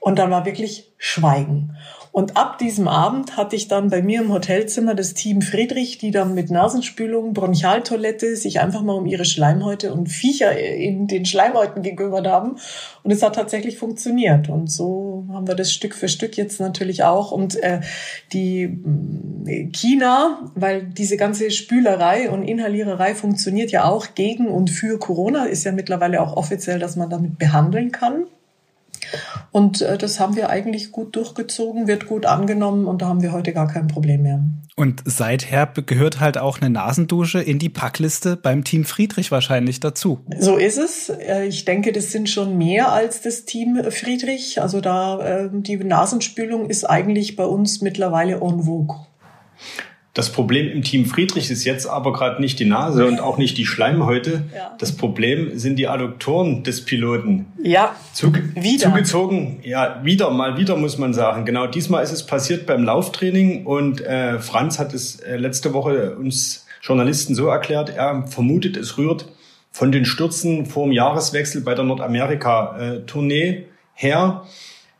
Und 0.00 0.18
dann 0.18 0.30
war 0.30 0.44
wirklich 0.44 0.92
Schweigen. 0.98 1.76
Und 2.16 2.38
ab 2.38 2.56
diesem 2.56 2.88
Abend 2.88 3.36
hatte 3.36 3.56
ich 3.56 3.68
dann 3.68 3.90
bei 3.90 4.00
mir 4.00 4.22
im 4.22 4.32
Hotelzimmer 4.32 4.94
das 4.94 5.12
Team 5.12 5.42
Friedrich, 5.42 5.98
die 5.98 6.12
dann 6.12 6.32
mit 6.32 6.50
Nasenspülung, 6.50 7.34
Bronchialtoilette 7.34 8.36
sich 8.36 8.58
einfach 8.58 8.80
mal 8.80 8.94
um 8.94 9.04
ihre 9.04 9.26
Schleimhäute 9.26 9.92
und 9.92 10.06
Viecher 10.06 10.58
in 10.58 11.08
den 11.08 11.26
Schleimhäuten 11.26 11.82
gekümmert 11.82 12.26
haben. 12.26 12.56
Und 13.02 13.10
es 13.10 13.22
hat 13.22 13.34
tatsächlich 13.34 13.76
funktioniert. 13.76 14.48
Und 14.48 14.70
so 14.70 15.26
haben 15.30 15.46
wir 15.46 15.54
das 15.54 15.70
Stück 15.70 15.94
für 15.94 16.08
Stück 16.08 16.38
jetzt 16.38 16.58
natürlich 16.58 17.04
auch. 17.04 17.32
Und 17.32 17.62
äh, 17.62 17.80
die 18.32 18.62
äh, 19.44 19.66
China, 19.72 20.50
weil 20.54 20.84
diese 20.84 21.18
ganze 21.18 21.50
Spülerei 21.50 22.30
und 22.30 22.44
Inhaliererei 22.44 23.14
funktioniert 23.14 23.70
ja 23.72 23.84
auch 23.84 24.14
gegen 24.14 24.48
und 24.48 24.70
für 24.70 24.98
Corona, 24.98 25.44
ist 25.44 25.64
ja 25.64 25.72
mittlerweile 25.72 26.22
auch 26.22 26.34
offiziell, 26.34 26.78
dass 26.78 26.96
man 26.96 27.10
damit 27.10 27.36
behandeln 27.36 27.92
kann. 27.92 28.24
Und 29.52 29.82
äh, 29.82 29.98
das 29.98 30.20
haben 30.20 30.36
wir 30.36 30.50
eigentlich 30.50 30.92
gut 30.92 31.16
durchgezogen, 31.16 31.86
wird 31.86 32.06
gut 32.06 32.26
angenommen 32.26 32.86
und 32.86 33.02
da 33.02 33.06
haben 33.06 33.22
wir 33.22 33.32
heute 33.32 33.52
gar 33.52 33.68
kein 33.68 33.86
Problem 33.86 34.22
mehr. 34.22 34.40
Und 34.78 35.02
seither 35.06 35.66
gehört 35.66 36.20
halt 36.20 36.36
auch 36.36 36.60
eine 36.60 36.68
Nasendusche 36.68 37.40
in 37.40 37.58
die 37.58 37.70
Packliste 37.70 38.36
beim 38.36 38.62
Team 38.62 38.84
Friedrich 38.84 39.30
wahrscheinlich 39.30 39.80
dazu. 39.80 40.20
So 40.38 40.56
ist 40.56 40.76
es. 40.76 41.08
Äh, 41.08 41.46
ich 41.46 41.64
denke, 41.64 41.92
das 41.92 42.12
sind 42.12 42.28
schon 42.28 42.58
mehr 42.58 42.92
als 42.92 43.22
das 43.22 43.46
Team 43.46 43.82
Friedrich. 43.90 44.60
Also 44.60 44.82
da 44.82 45.44
äh, 45.44 45.48
die 45.50 45.76
Nasenspülung 45.76 46.68
ist 46.68 46.84
eigentlich 46.84 47.36
bei 47.36 47.46
uns 47.46 47.80
mittlerweile 47.80 48.34
en 48.34 48.64
vogue. 48.64 49.06
Das 50.16 50.32
Problem 50.32 50.70
im 50.70 50.82
Team 50.82 51.04
Friedrich 51.04 51.50
ist 51.50 51.64
jetzt 51.64 51.86
aber 51.86 52.14
gerade 52.14 52.40
nicht 52.40 52.58
die 52.58 52.64
Nase 52.64 53.04
und 53.06 53.20
auch 53.20 53.36
nicht 53.36 53.58
die 53.58 53.66
Schleimhäute. 53.66 54.44
Ja. 54.54 54.74
Das 54.78 54.92
Problem 54.96 55.58
sind 55.58 55.76
die 55.76 55.88
Adduktoren 55.88 56.62
des 56.62 56.86
Piloten. 56.86 57.44
Ja. 57.62 57.94
Zug 58.14 58.38
wieder. 58.54 58.88
Zugezogen, 58.88 59.58
ja, 59.62 60.00
wieder, 60.04 60.30
mal 60.30 60.56
wieder 60.56 60.74
muss 60.78 60.96
man 60.96 61.12
sagen. 61.12 61.44
Genau, 61.44 61.66
diesmal 61.66 62.02
ist 62.02 62.12
es 62.12 62.24
passiert 62.24 62.64
beim 62.64 62.82
Lauftraining 62.82 63.66
und 63.66 64.00
äh, 64.00 64.38
Franz 64.38 64.78
hat 64.78 64.94
es 64.94 65.20
äh, 65.20 65.36
letzte 65.36 65.74
Woche 65.74 66.16
uns 66.16 66.64
Journalisten 66.80 67.34
so 67.34 67.48
erklärt, 67.48 67.90
er 67.90 68.26
vermutet, 68.26 68.78
es 68.78 68.96
rührt 68.96 69.28
von 69.70 69.92
den 69.92 70.06
Stürzen 70.06 70.64
vor 70.64 70.86
dem 70.86 70.92
Jahreswechsel 70.92 71.60
bei 71.60 71.74
der 71.74 71.84
Nordamerika-Tournee 71.84 73.48
äh, 73.48 73.64
her. 73.92 74.44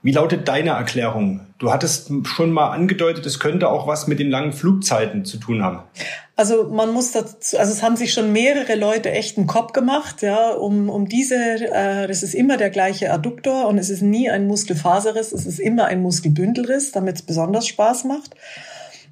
Wie 0.06 0.12
lautet 0.12 0.46
deine 0.46 0.70
Erklärung? 0.70 1.40
Du 1.58 1.72
hattest 1.72 2.12
schon 2.26 2.52
mal 2.52 2.70
angedeutet, 2.70 3.26
es 3.26 3.40
könnte 3.40 3.68
auch 3.68 3.88
was 3.88 4.06
mit 4.06 4.20
den 4.20 4.30
langen 4.30 4.52
Flugzeiten 4.52 5.25
zu 5.25 5.36
tun 5.36 5.64
haben. 5.64 5.80
Also 6.36 6.68
man 6.70 6.92
muss 6.92 7.10
dazu, 7.10 7.58
also 7.58 7.72
es 7.72 7.82
haben 7.82 7.96
sich 7.96 8.12
schon 8.12 8.32
mehrere 8.32 8.76
Leute 8.76 9.10
echt 9.10 9.36
einen 9.36 9.48
Kopf 9.48 9.72
gemacht, 9.72 10.22
ja, 10.22 10.52
um, 10.52 10.90
um 10.90 11.08
diese, 11.08 11.34
äh, 11.34 12.06
das 12.06 12.22
ist 12.22 12.36
immer 12.36 12.56
der 12.56 12.70
gleiche 12.70 13.12
Adduktor 13.12 13.66
und 13.66 13.78
es 13.78 13.90
ist 13.90 14.00
nie 14.00 14.30
ein 14.30 14.46
Muskelfaserriss, 14.46 15.32
es 15.32 15.44
ist 15.44 15.58
immer 15.58 15.86
ein 15.86 16.02
Muskelbündelriss, 16.02 16.92
damit 16.92 17.16
es 17.16 17.22
besonders 17.22 17.66
Spaß 17.66 18.04
macht. 18.04 18.36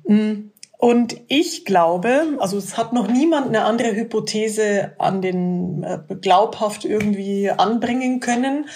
Mm. 0.06 0.50
Und 0.78 1.16
ich 1.26 1.64
glaube, 1.64 2.36
also 2.38 2.56
es 2.56 2.76
hat 2.76 2.92
noch 2.92 3.08
niemand 3.08 3.48
eine 3.48 3.64
andere 3.64 3.96
Hypothese 3.96 4.92
an 4.98 5.22
den 5.22 5.82
äh, 5.82 5.98
glaubhaft 6.14 6.84
irgendwie 6.84 7.50
anbringen 7.50 8.20
können 8.20 8.66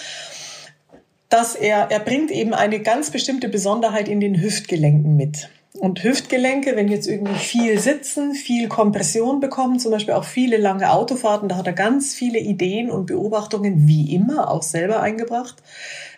dass 1.29 1.55
er, 1.55 1.91
er 1.91 1.99
bringt 1.99 2.31
eben 2.31 2.53
eine 2.53 2.79
ganz 2.79 3.11
bestimmte 3.11 3.49
Besonderheit 3.49 4.07
in 4.07 4.19
den 4.19 4.41
Hüftgelenken 4.41 5.15
mit. 5.15 5.49
Und 5.73 6.03
Hüftgelenke, 6.03 6.75
wenn 6.75 6.87
jetzt 6.87 7.07
irgendwie 7.07 7.35
viel 7.35 7.79
sitzen, 7.79 8.33
viel 8.33 8.67
Kompression 8.67 9.39
bekommen, 9.39 9.79
zum 9.79 9.91
Beispiel 9.91 10.15
auch 10.15 10.23
viele 10.23 10.57
lange 10.57 10.91
Autofahrten, 10.91 11.47
da 11.47 11.57
hat 11.57 11.67
er 11.67 11.73
ganz 11.73 12.15
viele 12.15 12.39
Ideen 12.39 12.89
und 12.89 13.05
Beobachtungen, 13.05 13.87
wie 13.87 14.13
immer, 14.13 14.49
auch 14.49 14.63
selber 14.63 15.01
eingebracht, 15.01 15.57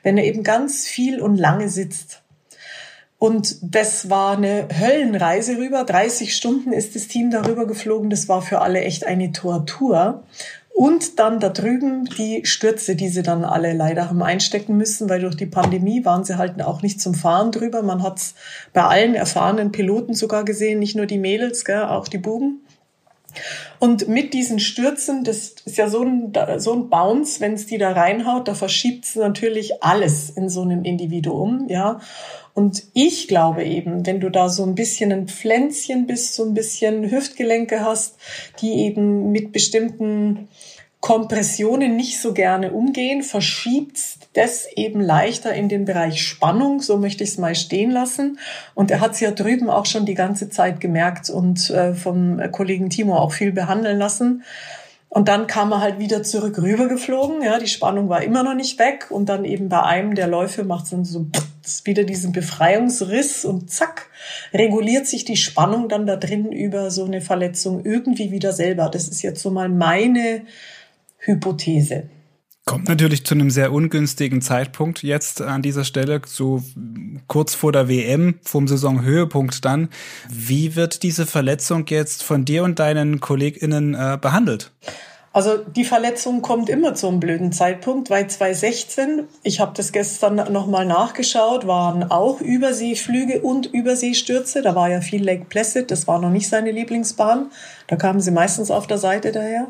wenn 0.03 0.18
er 0.18 0.24
eben 0.24 0.44
ganz 0.44 0.88
viel 0.88 1.22
und 1.22 1.36
lange 1.36 1.70
sitzt. 1.70 2.22
Und 3.20 3.58
das 3.62 4.10
war 4.10 4.36
eine 4.36 4.68
Höllenreise 4.80 5.58
rüber. 5.58 5.84
30 5.84 6.36
Stunden 6.36 6.74
ist 6.74 6.96
das 6.96 7.08
Team 7.08 7.30
darüber 7.30 7.68
geflogen. 7.68 8.10
Das 8.10 8.27
war 8.30 8.41
für 8.41 8.62
alle 8.62 8.82
echt 8.82 9.06
eine 9.06 9.32
Tortur. 9.32 10.24
Und 10.82 11.20
dann 11.20 11.40
da 11.40 11.50
drüben 11.50 12.06
die 12.06 12.44
Stürze, 12.44 12.96
die 12.96 13.10
sie 13.10 13.22
dann 13.22 13.46
alle 13.46 13.74
leider 13.74 14.10
haben 14.10 14.24
einstecken 14.24 14.78
müssen, 14.78 15.10
weil 15.10 15.22
durch 15.22 15.36
die 15.36 15.46
Pandemie 15.46 16.06
waren 16.06 16.24
sie 16.24 16.40
halt 16.40 16.60
auch 16.64 16.82
nicht 16.82 17.00
zum 17.00 17.14
Fahren 17.14 17.52
drüber. 17.52 17.84
Man 17.84 18.02
hat 18.02 18.18
es 18.18 18.34
bei 18.74 18.82
allen 18.82 19.14
erfahrenen 19.14 19.72
Piloten 19.72 20.16
sogar 20.16 20.44
gesehen, 20.44 20.80
nicht 20.80 20.96
nur 20.96 21.06
die 21.06 21.20
Mädels, 21.20 21.66
gell, 21.66 21.84
auch 21.84 22.08
die 22.08 22.18
Buben. 22.18 22.62
Und 23.78 24.08
mit 24.08 24.34
diesen 24.34 24.58
Stürzen, 24.60 25.24
das 25.24 25.54
ist 25.66 25.78
ja 25.78 25.88
so 25.88 26.02
ein, 26.02 26.34
so 26.58 26.74
ein 26.74 26.90
Bounce, 26.90 27.42
wenn 27.42 27.54
es 27.54 27.68
die 27.68 27.78
da 27.78 27.92
reinhaut, 27.92 28.48
da 28.48 28.56
verschiebt 28.56 29.06
es 29.06 29.16
natürlich 29.16 29.84
alles 29.84 30.32
in 30.32 30.50
so 30.50 30.64
einem 30.64 30.84
Individuum, 30.84 31.68
ja. 31.70 32.00
Und 32.62 32.84
ich 32.94 33.27
glaube 33.27 33.63
eben, 33.63 34.06
wenn 34.06 34.20
du 34.20 34.30
da 34.30 34.48
so 34.48 34.63
ein 34.63 34.75
bisschen 34.75 35.12
ein 35.12 35.27
Pflänzchen 35.27 36.06
bist, 36.06 36.36
so 36.36 36.46
ein 36.46 36.53
bisschen 36.53 37.10
Hüftgelenke 37.10 37.84
hast, 37.84 38.20
die 38.62 38.84
eben 38.86 39.32
mit 39.32 39.51
bestimmten 39.51 40.48
Kompressionen 41.00 41.96
nicht 41.96 42.22
so 42.22 42.34
gerne 42.34 42.72
umgehen, 42.72 43.24
verschiebt 43.24 44.00
das 44.34 44.68
eben 44.75 45.01
leichter 45.01 45.56
in 45.56 45.70
den 45.70 45.86
Bereich 45.86 46.22
Spannung, 46.22 46.82
so 46.82 47.00
möchte 47.00 47.24
ich 47.24 47.32
es 47.32 47.38
mal 47.39 47.56
stehen 47.56 47.89
lassen. 47.89 48.38
Und 48.75 48.91
er 48.91 49.00
hat 49.00 49.13
es 49.13 49.22
ja 49.22 49.32
drüben 49.32 49.72
auch 49.72 49.88
schon 49.88 50.06
die 50.06 50.13
ganze 50.13 50.51
Zeit 50.51 50.80
gemerkt 50.80 51.32
und 51.32 51.72
äh, 51.72 51.96
vom 51.96 52.39
Kollegen 52.51 52.91
Timo 52.91 53.18
auch 53.18 53.32
viel 53.32 53.51
behandeln 53.51 53.98
lassen. 53.98 54.44
Und 55.10 55.30
dann 55.30 55.48
kam 55.48 55.72
er 55.72 55.82
halt 55.82 55.98
wieder 55.98 56.22
zurück 56.22 56.60
rüber 56.62 56.88
geflogen. 56.88 57.41
Ja, 57.41 57.58
die 57.58 57.65
Spannung 57.65 58.08
war 58.08 58.22
immer 58.22 58.44
noch 58.44 58.53
nicht 58.53 58.77
weg. 58.77 59.08
Und 59.10 59.30
dann 59.30 59.46
eben 59.46 59.68
bei 59.68 59.82
einem 59.82 60.13
der 60.13 60.27
Läufe 60.27 60.63
macht 60.63 60.84
es 60.84 60.91
dann 60.91 61.06
so 61.06 61.25
wieder 61.86 62.03
diesen 62.03 62.32
Befreiungsriss 62.32 63.46
und 63.46 63.70
zack, 63.70 64.10
reguliert 64.53 65.08
sich 65.08 65.25
die 65.25 65.38
Spannung 65.38 65.89
dann 65.89 66.06
da 66.06 66.15
drin 66.15 66.51
über 66.51 66.91
so 66.91 67.06
eine 67.06 67.22
Verletzung 67.22 67.84
irgendwie 67.86 68.32
wieder 68.32 68.53
selber. 68.53 68.89
Das 68.89 69.08
ist 69.08 69.22
jetzt 69.22 69.41
so 69.41 69.51
mal 69.51 69.70
meine 69.70 70.44
Hypothese. 71.18 72.10
Kommt 72.65 72.88
natürlich 72.88 73.25
zu 73.25 73.34
einem 73.34 73.50
sehr 73.50 73.74
ungünstigen 73.74 74.41
Zeitpunkt 74.41 75.01
jetzt 75.01 75.41
an 75.41 75.63
dieser 75.63 75.84
Stelle, 75.84 76.22
so 76.25 76.63
kurz 77.27 77.56
vor 77.56 77.72
der 77.72 77.89
WM, 77.89 78.36
vom 78.44 78.68
Saisonhöhepunkt 78.68 79.65
dann. 79.65 79.89
Wie 80.30 80.75
wird 80.75 81.01
diese 81.01 81.25
Verletzung 81.25 81.86
jetzt 81.88 82.24
von 82.24 82.46
dir 82.46 82.63
und 82.63 82.77
deinen 82.77 83.20
KollegInnen 83.20 83.96
äh, 83.96 84.18
behandelt? 84.22 84.72
Also 85.34 85.58
die 85.58 85.86
Verletzung 85.86 86.42
kommt 86.42 86.70
immer 86.70 86.94
zu 86.94 87.08
einem 87.08 87.22
blöden 87.22 87.54
Zeitpunkt, 87.54 88.10
weil 88.10 88.28
2016, 88.28 89.30
ich 89.44 89.62
habe 89.62 89.72
das 89.76 89.94
gestern 89.94 90.36
nochmal 90.52 90.86
nachgeschaut, 90.86 91.66
waren 91.66 92.12
auch 92.12 92.42
Überseeflüge 92.42 93.40
und 93.42 93.68
Überseestürze. 93.68 94.62
Da 94.62 94.76
war 94.76 94.90
ja 94.90 95.00
viel 95.00 95.24
Lake 95.24 95.46
Placid, 95.46 95.90
das 95.90 96.06
war 96.06 96.20
noch 96.20 96.32
nicht 96.32 96.50
seine 96.50 96.72
Lieblingsbahn. 96.72 97.50
Da 97.88 97.96
kamen 97.96 98.20
sie 98.20 98.32
meistens 98.32 98.72
auf 98.72 98.88
der 98.88 98.98
Seite 98.98 99.32
daher. 99.32 99.68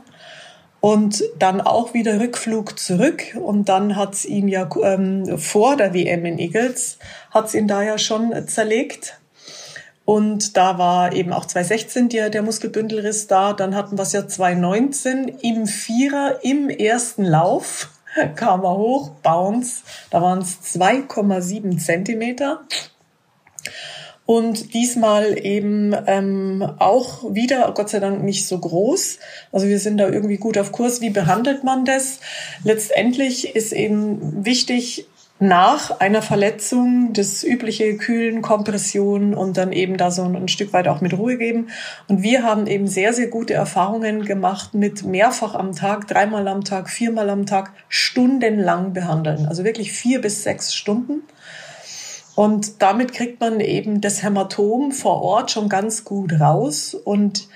und 0.82 1.24
dann 1.38 1.62
auch 1.62 1.94
wieder 1.94 2.20
Rückflug 2.20 2.77
zurück. 2.80 3.38
Und 3.39 3.70
dann 3.70 3.96
hat's 3.96 4.25
ihm 4.25 4.48
ja 4.48 4.68
ähm, 4.84 5.38
vor 5.38 5.77
der 5.77 5.94
WM 5.94 6.25
in 6.25 6.39
Eagles, 6.39 6.98
hat's 7.30 7.53
ihn 7.53 7.68
da 7.68 7.84
ja 7.84 8.00
schon 8.00 8.48
zerlegt. 8.48 9.21
Und 10.12 10.58
da 10.58 10.77
war 10.77 11.13
eben 11.13 11.32
auch 11.32 11.46
2016 11.46 12.10
der, 12.10 12.30
der 12.30 12.41
Muskelbündelriss 12.41 13.27
da. 13.27 13.53
Dann 13.53 13.75
hatten 13.75 13.98
wir 13.98 14.01
es 14.01 14.12
ja 14.12 14.27
2019 14.27 15.30
im 15.41 15.68
Vierer 15.68 16.39
im 16.44 16.68
ersten 16.68 17.24
Lauf 17.24 17.88
kam 18.36 18.65
er 18.65 18.75
hoch, 18.75 19.12
Bounce. 19.24 19.84
Da 20.10 20.22
waren 20.22 20.39
es 20.39 20.60
2,7 20.75 21.77
Zentimeter. 21.77 22.60
Und 24.25 24.74
diesmal 24.74 25.38
eben 25.46 25.96
ähm, 26.08 26.70
auch 26.80 27.34
wieder, 27.34 27.72
Gott 27.74 27.89
sei 27.89 28.01
Dank, 28.01 28.22
nicht 28.22 28.48
so 28.48 28.60
groß. 28.60 29.18
Also 29.53 29.68
wir 29.68 29.80
sind 29.80 29.98
da 29.98 30.10
irgendwie 30.10 30.38
gut 30.38 30.58
auf 30.58 30.74
Kurs. 30.74 31.00
Wie 31.00 31.10
behandelt 31.10 31.63
man 31.63 31.86
das? 31.86 32.20
Letztendlich 32.65 33.56
ist 33.56 33.72
eben 33.72 34.46
wichtig, 34.46 35.08
nach 35.41 36.00
einer 36.00 36.21
Verletzung 36.21 37.13
das 37.13 37.43
übliche 37.43 37.98
Kühlen, 37.98 38.43
Kompression 38.43 39.33
und 39.33 39.57
dann 39.57 39.71
eben 39.71 39.98
da 39.98 40.12
so 40.12 40.24
ein 40.24 40.48
Stück 40.48 40.71
weit 40.71 40.88
auch 40.88 41.01
mit 41.01 41.17
Ruhe 41.17 41.39
geben. 41.39 41.69
Und 42.07 42.21
wir 42.21 42.43
haben 42.43 42.67
eben 42.67 42.86
sehr, 42.86 43.12
sehr 43.12 43.25
gute 43.25 43.55
Erfahrungen 43.55 44.24
gemacht 44.24 44.75
mit 44.75 45.03
mehrfach 45.03 45.55
am 45.55 45.75
Tag, 45.75 46.07
dreimal 46.07 46.48
am 46.48 46.63
Tag, 46.63 46.91
viermal 46.91 47.27
am 47.31 47.48
Tag, 47.48 47.74
stundenlang 47.89 48.93
behandeln. 48.93 49.48
Also 49.48 49.63
wirklich 49.63 49.91
vier 49.91 50.21
bis 50.21 50.43
sechs 50.43 50.75
Stunden. 50.75 51.24
Und 52.36 52.83
damit 52.83 53.12
kriegt 53.12 53.39
man 53.39 53.60
eben 53.62 54.00
das 54.00 54.21
Hämatom 54.21 54.91
vor 54.91 55.24
Ort 55.24 55.50
schon 55.50 55.69
ganz 55.69 56.05
gut 56.05 56.39
raus 56.39 56.93
und 56.93 57.48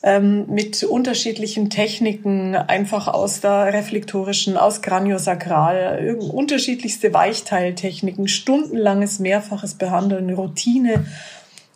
mit 0.00 0.84
unterschiedlichen 0.84 1.70
Techniken, 1.70 2.54
einfach 2.54 3.08
aus 3.08 3.40
der 3.40 3.72
reflektorischen, 3.72 4.56
aus 4.56 4.80
Kraniosakral, 4.80 6.18
unterschiedlichste 6.20 7.12
Weichteiltechniken, 7.12 8.28
stundenlanges 8.28 9.18
mehrfaches 9.18 9.74
Behandeln, 9.74 10.32
Routine 10.32 11.04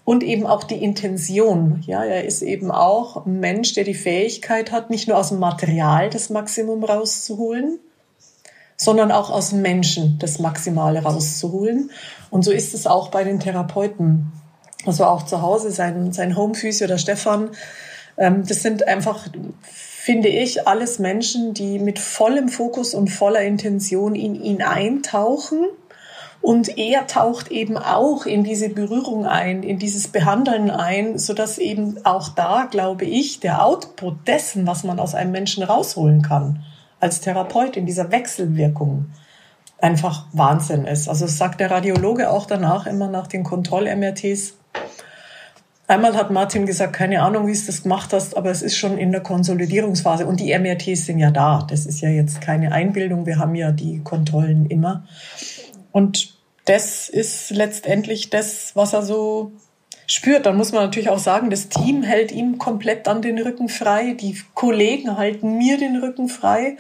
und 0.04 0.22
eben 0.22 0.46
auch 0.46 0.62
die 0.62 0.82
Intention. 0.82 1.82
Ja, 1.84 2.04
er 2.04 2.24
ist 2.24 2.42
eben 2.42 2.70
auch 2.70 3.26
ein 3.26 3.40
Mensch, 3.40 3.74
der 3.74 3.82
die 3.82 3.94
Fähigkeit 3.94 4.70
hat, 4.70 4.88
nicht 4.88 5.08
nur 5.08 5.18
aus 5.18 5.30
dem 5.30 5.40
Material 5.40 6.08
das 6.08 6.30
Maximum 6.30 6.84
rauszuholen, 6.84 7.80
sondern 8.76 9.10
auch 9.10 9.30
aus 9.30 9.50
dem 9.50 9.62
Menschen 9.62 10.18
das 10.20 10.38
Maximale 10.38 11.02
rauszuholen. 11.02 11.90
Und 12.30 12.44
so 12.44 12.52
ist 12.52 12.72
es 12.72 12.86
auch 12.86 13.08
bei 13.08 13.24
den 13.24 13.40
Therapeuten. 13.40 14.30
Also 14.86 15.04
auch 15.04 15.24
zu 15.24 15.42
Hause, 15.42 15.72
sein, 15.72 16.12
sein 16.12 16.36
Homephysio, 16.36 16.86
der 16.86 16.98
Stefan, 16.98 17.42
ähm, 17.44 17.50
das 18.30 18.62
sind 18.62 18.86
einfach, 18.86 19.26
finde 19.72 20.28
ich, 20.28 20.68
alles 20.68 20.98
Menschen, 20.98 21.54
die 21.54 21.78
mit 21.78 21.98
vollem 21.98 22.48
Fokus 22.48 22.94
und 22.94 23.08
voller 23.08 23.42
Intention 23.42 24.14
in 24.14 24.34
ihn 24.34 24.62
eintauchen. 24.62 25.66
Und 26.40 26.76
er 26.76 27.06
taucht 27.06 27.52
eben 27.52 27.76
auch 27.76 28.26
in 28.26 28.42
diese 28.42 28.68
Berührung 28.68 29.26
ein, 29.26 29.62
in 29.62 29.78
dieses 29.78 30.08
Behandeln 30.08 30.70
ein, 30.70 31.16
so 31.18 31.34
dass 31.34 31.58
eben 31.58 32.04
auch 32.04 32.30
da, 32.30 32.66
glaube 32.68 33.04
ich, 33.04 33.38
der 33.38 33.64
Output 33.64 34.26
dessen, 34.26 34.66
was 34.66 34.82
man 34.82 34.98
aus 34.98 35.14
einem 35.14 35.30
Menschen 35.30 35.62
rausholen 35.62 36.22
kann, 36.22 36.64
als 36.98 37.20
Therapeut 37.20 37.76
in 37.76 37.86
dieser 37.86 38.10
Wechselwirkung, 38.10 39.06
einfach 39.78 40.26
Wahnsinn 40.32 40.84
ist. 40.84 41.08
Also 41.08 41.26
das 41.26 41.38
sagt 41.38 41.60
der 41.60 41.70
Radiologe 41.70 42.30
auch 42.30 42.46
danach 42.46 42.86
immer 42.86 43.08
nach 43.08 43.26
den 43.26 43.44
Kontroll-MRTs. 43.44 44.54
Einmal 45.92 46.16
hat 46.16 46.30
Martin 46.30 46.64
gesagt, 46.64 46.94
keine 46.94 47.20
Ahnung, 47.20 47.46
wie 47.46 47.52
es 47.52 47.66
das 47.66 47.82
gemacht 47.82 48.14
hast, 48.14 48.34
aber 48.34 48.50
es 48.50 48.62
ist 48.62 48.78
schon 48.78 48.96
in 48.96 49.12
der 49.12 49.20
Konsolidierungsphase 49.20 50.26
und 50.26 50.40
die 50.40 50.58
MRTs 50.58 51.04
sind 51.04 51.18
ja 51.18 51.30
da. 51.30 51.66
Das 51.68 51.84
ist 51.84 52.00
ja 52.00 52.08
jetzt 52.08 52.40
keine 52.40 52.72
Einbildung. 52.72 53.26
Wir 53.26 53.38
haben 53.38 53.54
ja 53.54 53.72
die 53.72 54.02
Kontrollen 54.02 54.64
immer. 54.64 55.04
Und 55.90 56.38
das 56.64 57.10
ist 57.10 57.50
letztendlich 57.50 58.30
das, 58.30 58.74
was 58.74 58.94
er 58.94 59.02
so 59.02 59.52
spürt. 60.06 60.46
Dann 60.46 60.56
muss 60.56 60.72
man 60.72 60.84
natürlich 60.84 61.08
auch 61.08 61.18
sagen, 61.18 61.50
das 61.50 61.68
Team 61.68 62.02
hält 62.02 62.32
ihm 62.32 62.58
komplett 62.58 63.08
an 63.08 63.22
den 63.22 63.38
Rücken 63.38 63.68
frei. 63.68 64.14
Die 64.14 64.36
Kollegen 64.54 65.16
halten 65.16 65.58
mir 65.58 65.78
den 65.78 65.96
Rücken 65.96 66.28
frei. 66.28 66.76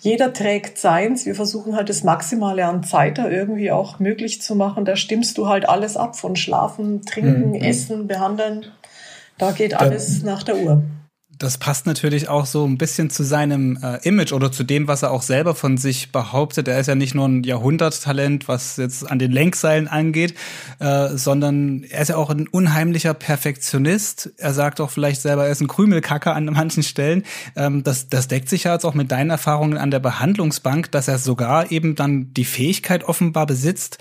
Jeder 0.00 0.32
trägt 0.32 0.78
seins. 0.78 1.26
Wir 1.26 1.34
versuchen 1.34 1.76
halt 1.76 1.88
das 1.88 2.04
Maximale 2.04 2.64
an 2.66 2.82
Zeit 2.82 3.18
da 3.18 3.28
irgendwie 3.28 3.70
auch 3.70 3.98
möglich 3.98 4.42
zu 4.42 4.54
machen. 4.54 4.84
Da 4.84 4.96
stimmst 4.96 5.38
du 5.38 5.48
halt 5.48 5.68
alles 5.68 5.96
ab 5.96 6.16
von 6.16 6.36
Schlafen, 6.36 7.02
Trinken, 7.02 7.50
mhm. 7.50 7.54
Essen, 7.62 8.06
Behandeln. 8.06 8.66
Da 9.38 9.52
geht 9.52 9.74
alles 9.74 10.22
nach 10.22 10.42
der 10.42 10.56
Uhr 10.56 10.82
das 11.38 11.58
passt 11.58 11.86
natürlich 11.86 12.28
auch 12.28 12.46
so 12.46 12.64
ein 12.64 12.78
bisschen 12.78 13.10
zu 13.10 13.22
seinem 13.22 13.78
äh, 13.82 13.96
Image 14.08 14.32
oder 14.32 14.50
zu 14.50 14.64
dem, 14.64 14.88
was 14.88 15.02
er 15.02 15.10
auch 15.10 15.22
selber 15.22 15.54
von 15.54 15.76
sich 15.76 16.12
behauptet. 16.12 16.68
Er 16.68 16.78
ist 16.78 16.86
ja 16.86 16.94
nicht 16.94 17.14
nur 17.14 17.28
ein 17.28 17.42
Jahrhunderttalent, 17.42 18.48
was 18.48 18.76
jetzt 18.76 19.10
an 19.10 19.18
den 19.18 19.32
Lenkseilen 19.32 19.88
angeht, 19.88 20.34
äh, 20.78 21.08
sondern 21.16 21.84
er 21.84 22.02
ist 22.02 22.08
ja 22.08 22.16
auch 22.16 22.30
ein 22.30 22.48
unheimlicher 22.48 23.12
Perfektionist. 23.12 24.30
Er 24.38 24.54
sagt 24.54 24.80
auch 24.80 24.90
vielleicht 24.90 25.20
selber, 25.20 25.44
er 25.44 25.52
ist 25.52 25.60
ein 25.60 25.68
Krümelkacker 25.68 26.34
an 26.34 26.46
manchen 26.46 26.82
Stellen. 26.82 27.24
Ähm, 27.54 27.82
das, 27.82 28.08
das 28.08 28.28
deckt 28.28 28.48
sich 28.48 28.64
ja 28.64 28.72
jetzt 28.72 28.84
auch 28.84 28.94
mit 28.94 29.10
deinen 29.10 29.30
Erfahrungen 29.30 29.76
an 29.76 29.90
der 29.90 30.00
Behandlungsbank, 30.00 30.90
dass 30.90 31.08
er 31.08 31.18
sogar 31.18 31.70
eben 31.70 31.96
dann 31.96 32.32
die 32.32 32.44
Fähigkeit 32.44 33.04
offenbar 33.04 33.46
besitzt, 33.46 33.98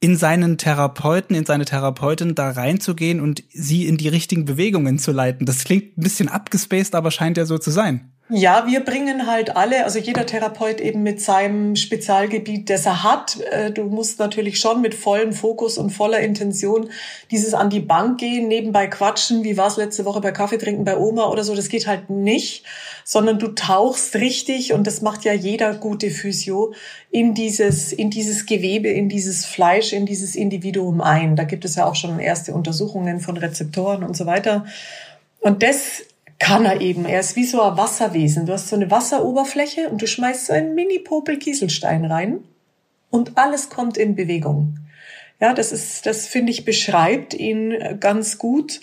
in 0.00 0.16
seinen 0.16 0.58
Therapeuten, 0.58 1.34
in 1.34 1.46
seine 1.46 1.64
Therapeutin 1.64 2.34
da 2.34 2.50
reinzugehen 2.50 3.20
und 3.20 3.42
sie 3.48 3.86
in 3.86 3.96
die 3.96 4.08
richtigen 4.08 4.44
Bewegungen 4.44 4.98
zu 4.98 5.12
leiten. 5.12 5.46
Das 5.46 5.64
klingt 5.64 5.96
ein 5.96 6.02
bisschen 6.02 6.28
abgespaced, 6.28 6.94
aber 6.94 7.10
scheint 7.10 7.38
ja 7.38 7.46
so 7.46 7.58
zu 7.58 7.70
sein. 7.70 8.12
Ja, 8.28 8.66
wir 8.66 8.84
bringen 8.84 9.28
halt 9.28 9.54
alle, 9.54 9.84
also 9.84 10.00
jeder 10.00 10.26
Therapeut 10.26 10.80
eben 10.80 11.04
mit 11.04 11.20
seinem 11.20 11.76
Spezialgebiet, 11.76 12.68
das 12.68 12.84
er 12.84 13.04
hat. 13.04 13.38
Äh, 13.52 13.70
du 13.70 13.84
musst 13.84 14.18
natürlich 14.18 14.58
schon 14.58 14.80
mit 14.80 14.96
vollem 14.96 15.32
Fokus 15.32 15.78
und 15.78 15.90
voller 15.90 16.18
Intention 16.18 16.90
dieses 17.30 17.54
an 17.54 17.70
die 17.70 17.78
Bank 17.78 18.18
gehen, 18.18 18.48
nebenbei 18.48 18.88
quatschen, 18.88 19.44
wie 19.44 19.56
war 19.56 19.68
es 19.68 19.76
letzte 19.76 20.04
Woche 20.04 20.20
bei 20.20 20.32
Kaffee 20.32 20.58
trinken 20.58 20.84
bei 20.84 20.96
Oma 20.96 21.26
oder 21.26 21.44
so, 21.44 21.54
das 21.54 21.68
geht 21.68 21.86
halt 21.86 22.10
nicht, 22.10 22.64
sondern 23.04 23.38
du 23.38 23.46
tauchst 23.46 24.16
richtig 24.16 24.72
und 24.72 24.88
das 24.88 25.02
macht 25.02 25.24
ja 25.24 25.32
jeder 25.32 25.74
gute 25.74 26.10
Physio 26.10 26.74
in 27.12 27.32
dieses, 27.32 27.92
in 27.92 28.10
dieses 28.10 28.46
Gewebe, 28.46 28.88
in 28.88 29.08
dieses 29.08 29.46
Fleisch, 29.46 29.92
in 29.92 30.04
dieses 30.04 30.34
Individuum 30.34 31.00
ein. 31.00 31.36
Da 31.36 31.44
gibt 31.44 31.64
es 31.64 31.76
ja 31.76 31.86
auch 31.86 31.94
schon 31.94 32.18
erste 32.18 32.54
Untersuchungen 32.54 33.20
von 33.20 33.36
Rezeptoren 33.36 34.02
und 34.02 34.16
so 34.16 34.26
weiter. 34.26 34.66
Und 35.38 35.62
das 35.62 36.02
kann 36.38 36.64
er 36.64 36.80
eben. 36.80 37.04
Er 37.04 37.20
ist 37.20 37.36
wie 37.36 37.44
so 37.44 37.62
ein 37.62 37.76
Wasserwesen. 37.76 38.46
Du 38.46 38.52
hast 38.52 38.68
so 38.68 38.76
eine 38.76 38.90
Wasseroberfläche 38.90 39.88
und 39.88 40.02
du 40.02 40.06
schmeißt 40.06 40.46
so 40.46 40.52
einen 40.52 40.74
Mini-Popel 40.74 41.38
Kieselstein 41.38 42.04
rein 42.04 42.40
und 43.10 43.38
alles 43.38 43.70
kommt 43.70 43.96
in 43.96 44.14
Bewegung. 44.14 44.78
Ja, 45.40 45.52
das 45.52 45.72
ist, 45.72 46.06
das 46.06 46.26
finde 46.26 46.52
ich 46.52 46.64
beschreibt 46.64 47.34
ihn 47.34 47.98
ganz 48.00 48.38
gut. 48.38 48.80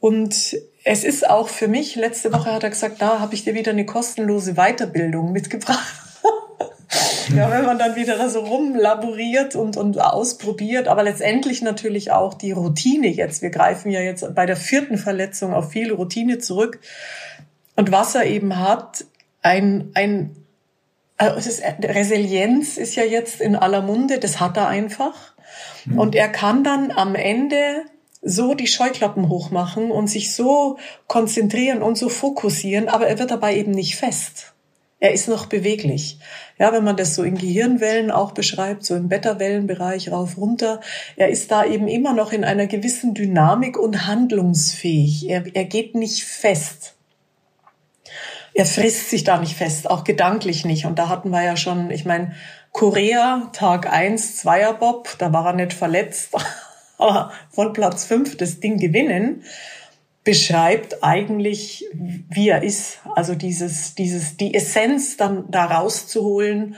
Und 0.00 0.56
es 0.84 1.04
ist 1.04 1.28
auch 1.28 1.48
für 1.48 1.68
mich, 1.68 1.94
letzte 1.94 2.32
Woche 2.32 2.52
hat 2.52 2.64
er 2.64 2.70
gesagt, 2.70 3.00
da 3.00 3.20
habe 3.20 3.34
ich 3.34 3.44
dir 3.44 3.54
wieder 3.54 3.70
eine 3.70 3.86
kostenlose 3.86 4.54
Weiterbildung 4.54 5.32
mitgebracht. 5.32 6.11
Ja, 7.34 7.50
wenn 7.50 7.64
man 7.64 7.78
dann 7.78 7.96
wieder 7.96 8.16
da 8.16 8.28
so 8.28 8.40
rumlaboriert 8.40 9.54
und, 9.54 9.76
und 9.76 9.98
ausprobiert, 9.98 10.88
aber 10.88 11.02
letztendlich 11.02 11.62
natürlich 11.62 12.10
auch 12.10 12.34
die 12.34 12.52
Routine 12.52 13.08
jetzt. 13.08 13.42
Wir 13.42 13.50
greifen 13.50 13.90
ja 13.90 14.00
jetzt 14.00 14.34
bei 14.34 14.46
der 14.46 14.56
vierten 14.56 14.98
Verletzung 14.98 15.54
auf 15.54 15.70
viel 15.70 15.92
Routine 15.92 16.38
zurück. 16.38 16.80
Und 17.76 17.92
was 17.92 18.14
er 18.14 18.26
eben 18.26 18.58
hat, 18.58 19.04
ein, 19.40 19.90
ein, 19.94 20.36
also 21.16 21.38
es 21.38 21.46
ist, 21.46 21.62
Resilienz 21.82 22.76
ist 22.76 22.94
ja 22.94 23.04
jetzt 23.04 23.40
in 23.40 23.56
aller 23.56 23.82
Munde, 23.82 24.18
das 24.18 24.40
hat 24.40 24.56
er 24.56 24.68
einfach. 24.68 25.34
Mhm. 25.86 25.98
Und 25.98 26.14
er 26.14 26.28
kann 26.28 26.64
dann 26.64 26.90
am 26.90 27.14
Ende 27.14 27.82
so 28.20 28.54
die 28.54 28.66
Scheuklappen 28.68 29.28
hochmachen 29.28 29.90
und 29.90 30.08
sich 30.08 30.34
so 30.34 30.78
konzentrieren 31.08 31.82
und 31.82 31.96
so 31.96 32.08
fokussieren, 32.08 32.88
aber 32.88 33.08
er 33.08 33.18
wird 33.18 33.30
dabei 33.30 33.56
eben 33.56 33.72
nicht 33.72 33.96
fest 33.96 34.51
er 35.02 35.12
ist 35.12 35.26
noch 35.26 35.46
beweglich. 35.46 36.16
Ja, 36.60 36.72
wenn 36.72 36.84
man 36.84 36.96
das 36.96 37.16
so 37.16 37.24
in 37.24 37.36
Gehirnwellen 37.36 38.12
auch 38.12 38.30
beschreibt, 38.30 38.84
so 38.84 38.94
im 38.94 39.08
Beta-Wellenbereich 39.08 40.12
rauf, 40.12 40.38
runter, 40.38 40.80
er 41.16 41.28
ist 41.28 41.50
da 41.50 41.64
eben 41.64 41.88
immer 41.88 42.12
noch 42.12 42.30
in 42.30 42.44
einer 42.44 42.68
gewissen 42.68 43.12
Dynamik 43.12 43.76
und 43.76 44.06
handlungsfähig. 44.06 45.28
Er, 45.28 45.42
er 45.56 45.64
geht 45.64 45.96
nicht 45.96 46.22
fest. 46.22 46.94
Er 48.54 48.64
frisst 48.64 49.10
sich 49.10 49.24
da 49.24 49.40
nicht 49.40 49.56
fest, 49.56 49.90
auch 49.90 50.04
gedanklich 50.04 50.64
nicht. 50.64 50.86
Und 50.86 51.00
da 51.00 51.08
hatten 51.08 51.30
wir 51.30 51.42
ja 51.42 51.56
schon, 51.56 51.90
ich 51.90 52.04
meine, 52.04 52.36
Korea, 52.70 53.50
Tag 53.52 53.92
eins 53.92 54.36
Zweierbob, 54.36 55.16
da 55.18 55.32
war 55.32 55.46
er 55.46 55.54
nicht 55.54 55.72
verletzt, 55.72 56.30
aber 56.98 57.32
von 57.50 57.72
Platz 57.72 58.04
fünf 58.04 58.36
das 58.36 58.60
Ding 58.60 58.78
gewinnen 58.78 59.42
beschreibt 60.24 61.02
eigentlich, 61.02 61.84
wie 61.92 62.48
er 62.48 62.62
ist. 62.62 63.00
Also 63.14 63.34
dieses, 63.34 63.94
dieses, 63.94 64.36
die 64.36 64.54
Essenz 64.54 65.16
dann 65.16 65.50
da 65.50 65.64
rauszuholen 65.66 66.76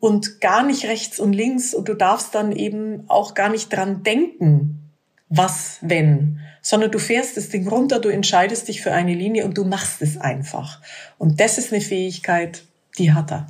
und 0.00 0.40
gar 0.40 0.64
nicht 0.64 0.84
rechts 0.84 1.20
und 1.20 1.32
links 1.32 1.74
und 1.74 1.88
du 1.88 1.94
darfst 1.94 2.34
dann 2.34 2.52
eben 2.52 3.04
auch 3.08 3.34
gar 3.34 3.50
nicht 3.50 3.72
dran 3.72 4.02
denken, 4.02 4.92
was, 5.28 5.78
wenn, 5.82 6.40
sondern 6.62 6.90
du 6.90 6.98
fährst 6.98 7.36
das 7.36 7.48
Ding 7.48 7.68
runter, 7.68 7.98
du 7.98 8.08
entscheidest 8.08 8.68
dich 8.68 8.82
für 8.82 8.92
eine 8.92 9.14
Linie 9.14 9.44
und 9.44 9.58
du 9.58 9.64
machst 9.64 10.02
es 10.02 10.16
einfach. 10.16 10.80
Und 11.18 11.40
das 11.40 11.58
ist 11.58 11.72
eine 11.72 11.82
Fähigkeit, 11.82 12.64
die 12.98 13.12
hat 13.12 13.32
er. 13.32 13.46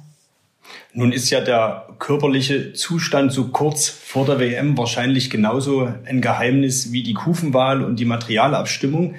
Nun 0.92 1.12
ist 1.12 1.30
ja 1.30 1.40
der 1.40 1.88
körperliche 1.98 2.72
Zustand 2.72 3.32
so 3.32 3.48
kurz 3.48 3.88
vor 3.88 4.24
der 4.24 4.38
WM 4.38 4.78
wahrscheinlich 4.78 5.30
genauso 5.30 5.92
ein 6.04 6.20
Geheimnis 6.20 6.92
wie 6.92 7.02
die 7.02 7.14
Kufenwahl 7.14 7.82
und 7.82 7.96
die 8.00 8.04
Materialabstimmung. 8.04 9.14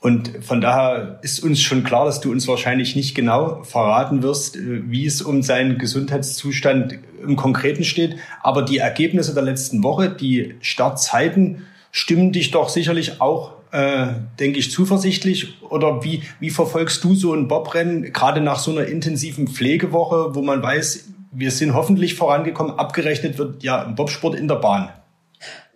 Und 0.00 0.30
von 0.40 0.62
daher 0.62 1.18
ist 1.20 1.40
uns 1.40 1.60
schon 1.60 1.84
klar, 1.84 2.06
dass 2.06 2.20
du 2.20 2.30
uns 2.30 2.48
wahrscheinlich 2.48 2.96
nicht 2.96 3.14
genau 3.14 3.62
verraten 3.64 4.22
wirst, 4.22 4.56
äh, 4.56 4.90
wie 4.90 5.04
es 5.04 5.20
um 5.20 5.42
seinen 5.42 5.76
Gesundheitszustand 5.76 6.98
im 7.22 7.36
Konkreten 7.36 7.84
steht. 7.84 8.16
Aber 8.42 8.62
die 8.62 8.78
Ergebnisse 8.78 9.34
der 9.34 9.42
letzten 9.42 9.82
Woche, 9.82 10.08
die 10.08 10.54
Startzeiten, 10.60 11.66
stimmen 11.92 12.32
dich 12.32 12.50
doch 12.50 12.70
sicherlich 12.70 13.20
auch, 13.20 13.59
äh, 13.72 14.08
denke 14.38 14.58
ich, 14.58 14.70
zuversichtlich. 14.70 15.62
Oder 15.62 16.04
wie, 16.04 16.22
wie 16.40 16.50
verfolgst 16.50 17.02
du 17.04 17.14
so 17.14 17.34
ein 17.34 17.48
Bobrennen, 17.48 18.12
gerade 18.12 18.40
nach 18.40 18.58
so 18.58 18.70
einer 18.70 18.86
intensiven 18.86 19.48
Pflegewoche, 19.48 20.34
wo 20.34 20.42
man 20.42 20.62
weiß, 20.62 21.08
wir 21.32 21.50
sind 21.50 21.74
hoffentlich 21.74 22.14
vorangekommen, 22.14 22.78
abgerechnet 22.78 23.38
wird 23.38 23.62
ja 23.62 23.82
im 23.82 23.94
Bobsport 23.94 24.34
in 24.34 24.48
der 24.48 24.56
Bahn. 24.56 24.90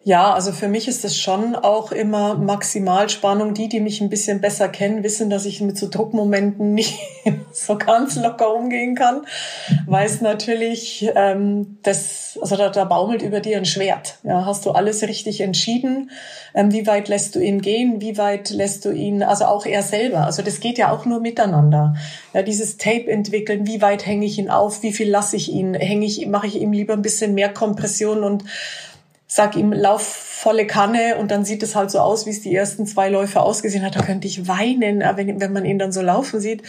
Ja, 0.06 0.34
also 0.34 0.52
für 0.52 0.68
mich 0.68 0.86
ist 0.86 1.02
es 1.06 1.18
schon 1.18 1.56
auch 1.56 1.90
immer 1.90 2.34
Maximalspannung. 2.34 3.54
Die, 3.54 3.70
die 3.70 3.80
mich 3.80 4.02
ein 4.02 4.10
bisschen 4.10 4.42
besser 4.42 4.68
kennen, 4.68 5.02
wissen, 5.02 5.30
dass 5.30 5.46
ich 5.46 5.62
mit 5.62 5.78
so 5.78 5.88
Druckmomenten 5.88 6.74
nicht 6.74 6.98
so 7.52 7.78
ganz 7.78 8.16
locker 8.16 8.54
umgehen 8.54 8.96
kann, 8.96 9.22
weil 9.86 10.04
es 10.04 10.20
natürlich 10.20 11.10
ähm, 11.16 11.78
das, 11.82 12.38
also 12.42 12.54
da, 12.56 12.68
da 12.68 12.84
baumelt 12.84 13.22
über 13.22 13.40
dir 13.40 13.56
ein 13.56 13.64
Schwert. 13.64 14.18
Ja, 14.24 14.44
hast 14.44 14.66
du 14.66 14.72
alles 14.72 15.02
richtig 15.02 15.40
entschieden? 15.40 16.10
Ähm, 16.54 16.70
wie 16.70 16.86
weit 16.86 17.08
lässt 17.08 17.34
du 17.34 17.40
ihn 17.40 17.62
gehen? 17.62 18.02
Wie 18.02 18.18
weit 18.18 18.50
lässt 18.50 18.84
du 18.84 18.90
ihn, 18.90 19.22
also 19.22 19.46
auch 19.46 19.64
er 19.64 19.82
selber? 19.82 20.26
Also 20.26 20.42
das 20.42 20.60
geht 20.60 20.76
ja 20.76 20.92
auch 20.92 21.06
nur 21.06 21.20
miteinander. 21.20 21.94
Ja, 22.34 22.42
dieses 22.42 22.76
Tape 22.76 23.10
entwickeln, 23.10 23.66
wie 23.66 23.80
weit 23.80 24.04
hänge 24.04 24.26
ich 24.26 24.38
ihn 24.38 24.50
auf? 24.50 24.82
Wie 24.82 24.92
viel 24.92 25.08
lasse 25.08 25.36
ich 25.36 25.50
ihn? 25.50 25.72
Hänge 25.72 26.04
ich, 26.04 26.26
mache 26.26 26.46
ich 26.46 26.60
ihm 26.60 26.72
lieber 26.72 26.92
ein 26.92 27.02
bisschen 27.02 27.32
mehr 27.32 27.48
Kompression 27.48 28.22
und 28.22 28.44
sag 29.26 29.56
ihm, 29.56 29.72
lauf 29.72 30.02
volle 30.02 30.66
Kanne 30.66 31.16
und 31.16 31.30
dann 31.30 31.44
sieht 31.44 31.62
es 31.62 31.74
halt 31.74 31.90
so 31.90 31.98
aus, 31.98 32.26
wie 32.26 32.30
es 32.30 32.42
die 32.42 32.54
ersten 32.54 32.87
zwei 32.87 33.08
Läufe 33.08 33.40
ausgesehen 33.40 33.84
hat. 33.84 33.96
Da 33.96 34.02
könnte 34.02 34.26
ich 34.26 34.46
weinen, 34.46 35.00
wenn, 35.16 35.40
wenn 35.40 35.52
man 35.52 35.64
ihn 35.64 35.78
dann 35.78 35.92
so 35.92 36.02
laufen 36.02 36.40
sieht. 36.40 36.62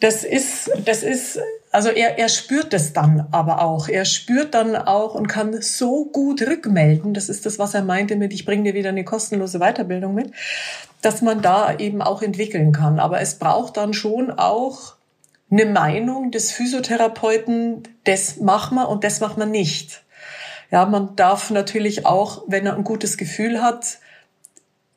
Das 0.00 0.22
ist, 0.22 0.70
das 0.84 1.02
ist, 1.02 1.40
also 1.72 1.88
er, 1.88 2.18
er 2.18 2.28
spürt 2.28 2.72
es 2.74 2.92
dann 2.92 3.26
aber 3.32 3.62
auch. 3.62 3.88
Er 3.88 4.04
spürt 4.04 4.54
dann 4.54 4.76
auch 4.76 5.14
und 5.14 5.26
kann 5.26 5.60
so 5.60 6.04
gut 6.04 6.42
rückmelden. 6.42 7.14
Das 7.14 7.28
ist 7.28 7.46
das, 7.46 7.58
was 7.58 7.74
er 7.74 7.82
meinte 7.82 8.14
mit, 8.14 8.32
ich 8.32 8.44
bringe 8.44 8.64
dir 8.64 8.74
wieder 8.74 8.90
eine 8.90 9.04
kostenlose 9.04 9.58
Weiterbildung 9.58 10.14
mit, 10.14 10.32
dass 11.02 11.22
man 11.22 11.42
da 11.42 11.76
eben 11.76 12.02
auch 12.02 12.22
entwickeln 12.22 12.72
kann. 12.72 13.00
Aber 13.00 13.20
es 13.20 13.36
braucht 13.36 13.76
dann 13.76 13.92
schon 13.92 14.30
auch 14.30 14.94
eine 15.50 15.66
Meinung 15.66 16.30
des 16.30 16.52
Physiotherapeuten, 16.52 17.82
das 18.04 18.36
machen 18.36 18.76
wir 18.76 18.88
und 18.88 19.02
das 19.02 19.20
machen 19.20 19.38
wir 19.38 19.46
nicht. 19.46 20.02
Ja, 20.70 20.84
man 20.86 21.16
darf 21.16 21.50
natürlich 21.50 22.04
auch, 22.06 22.42
wenn 22.46 22.66
er 22.66 22.76
ein 22.76 22.84
gutes 22.84 23.16
Gefühl 23.16 23.62
hat, 23.62 23.98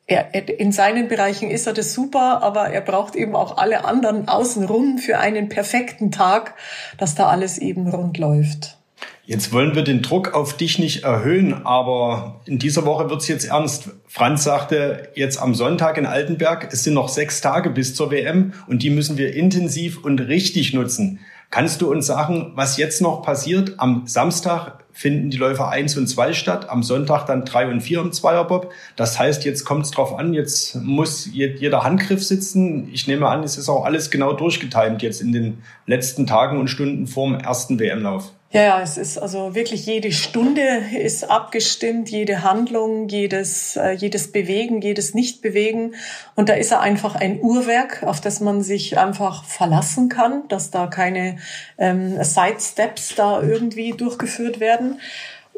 er, 0.06 0.34
in 0.58 0.72
seinen 0.72 1.08
Bereichen 1.08 1.50
ist 1.50 1.66
er 1.66 1.72
das 1.72 1.94
super, 1.94 2.42
aber 2.42 2.68
er 2.68 2.80
braucht 2.80 3.14
eben 3.14 3.34
auch 3.36 3.56
alle 3.56 3.84
anderen 3.84 4.28
außenrum 4.28 4.98
für 4.98 5.18
einen 5.18 5.48
perfekten 5.48 6.10
Tag, 6.10 6.54
dass 6.98 7.14
da 7.14 7.28
alles 7.28 7.58
eben 7.58 7.88
rund 7.88 8.18
läuft. 8.18 8.78
Jetzt 9.24 9.52
wollen 9.52 9.74
wir 9.76 9.82
den 9.82 10.02
Druck 10.02 10.34
auf 10.34 10.56
dich 10.56 10.80
nicht 10.80 11.04
erhöhen, 11.04 11.64
aber 11.64 12.40
in 12.44 12.58
dieser 12.58 12.84
Woche 12.84 13.08
wird 13.08 13.22
es 13.22 13.28
jetzt 13.28 13.44
ernst. 13.44 13.90
Franz 14.08 14.42
sagte 14.42 15.10
jetzt 15.14 15.40
am 15.40 15.54
Sonntag 15.54 15.96
in 15.96 16.06
Altenberg, 16.06 16.68
es 16.72 16.82
sind 16.82 16.94
noch 16.94 17.08
sechs 17.08 17.40
Tage 17.40 17.70
bis 17.70 17.94
zur 17.94 18.10
WM 18.10 18.52
und 18.66 18.82
die 18.82 18.90
müssen 18.90 19.16
wir 19.16 19.34
intensiv 19.34 20.04
und 20.04 20.18
richtig 20.20 20.74
nutzen. 20.74 21.20
Kannst 21.50 21.80
du 21.80 21.90
uns 21.90 22.06
sagen, 22.06 22.52
was 22.56 22.78
jetzt 22.78 23.00
noch 23.00 23.22
passiert? 23.22 23.74
Am 23.78 24.06
Samstag 24.06 24.81
finden 24.92 25.30
die 25.30 25.36
Läufer 25.36 25.68
eins 25.68 25.96
und 25.96 26.06
zwei 26.06 26.32
statt, 26.32 26.68
am 26.68 26.82
Sonntag 26.82 27.26
dann 27.26 27.44
drei 27.44 27.66
und 27.66 27.80
vier 27.80 28.00
im 28.00 28.12
Zweierbob. 28.12 28.72
Das 28.96 29.18
heißt, 29.18 29.44
jetzt 29.44 29.64
kommt 29.64 29.86
es 29.86 29.90
drauf 29.90 30.18
an, 30.18 30.34
jetzt 30.34 30.76
muss 30.76 31.26
jeder 31.32 31.82
Handgriff 31.82 32.22
sitzen. 32.22 32.88
Ich 32.92 33.06
nehme 33.06 33.28
an, 33.28 33.42
es 33.42 33.56
ist 33.56 33.68
auch 33.68 33.84
alles 33.84 34.10
genau 34.10 34.32
durchgetimt 34.32 35.02
jetzt 35.02 35.20
in 35.20 35.32
den 35.32 35.62
letzten 35.86 36.26
Tagen 36.26 36.58
und 36.58 36.68
Stunden 36.68 37.06
vorm 37.06 37.34
ersten 37.34 37.78
WM-Lauf. 37.78 38.32
Ja, 38.54 38.62
ja, 38.64 38.82
es 38.82 38.98
ist 38.98 39.16
also 39.16 39.54
wirklich 39.54 39.86
jede 39.86 40.12
Stunde 40.12 40.82
ist 40.94 41.24
abgestimmt, 41.24 42.10
jede 42.10 42.42
Handlung, 42.42 43.08
jedes, 43.08 43.76
äh, 43.76 43.92
jedes 43.92 44.30
Bewegen, 44.30 44.82
jedes 44.82 45.14
Nichtbewegen. 45.14 45.94
Und 46.34 46.50
da 46.50 46.52
ist 46.52 46.70
er 46.70 46.80
einfach 46.80 47.14
ein 47.14 47.40
Uhrwerk, 47.40 48.02
auf 48.02 48.20
das 48.20 48.40
man 48.40 48.60
sich 48.60 48.98
einfach 48.98 49.44
verlassen 49.44 50.10
kann, 50.10 50.46
dass 50.48 50.70
da 50.70 50.86
keine 50.86 51.38
ähm, 51.78 52.22
Sidesteps 52.22 53.14
da 53.14 53.40
irgendwie 53.40 53.92
durchgeführt 53.92 54.60
werden. 54.60 55.00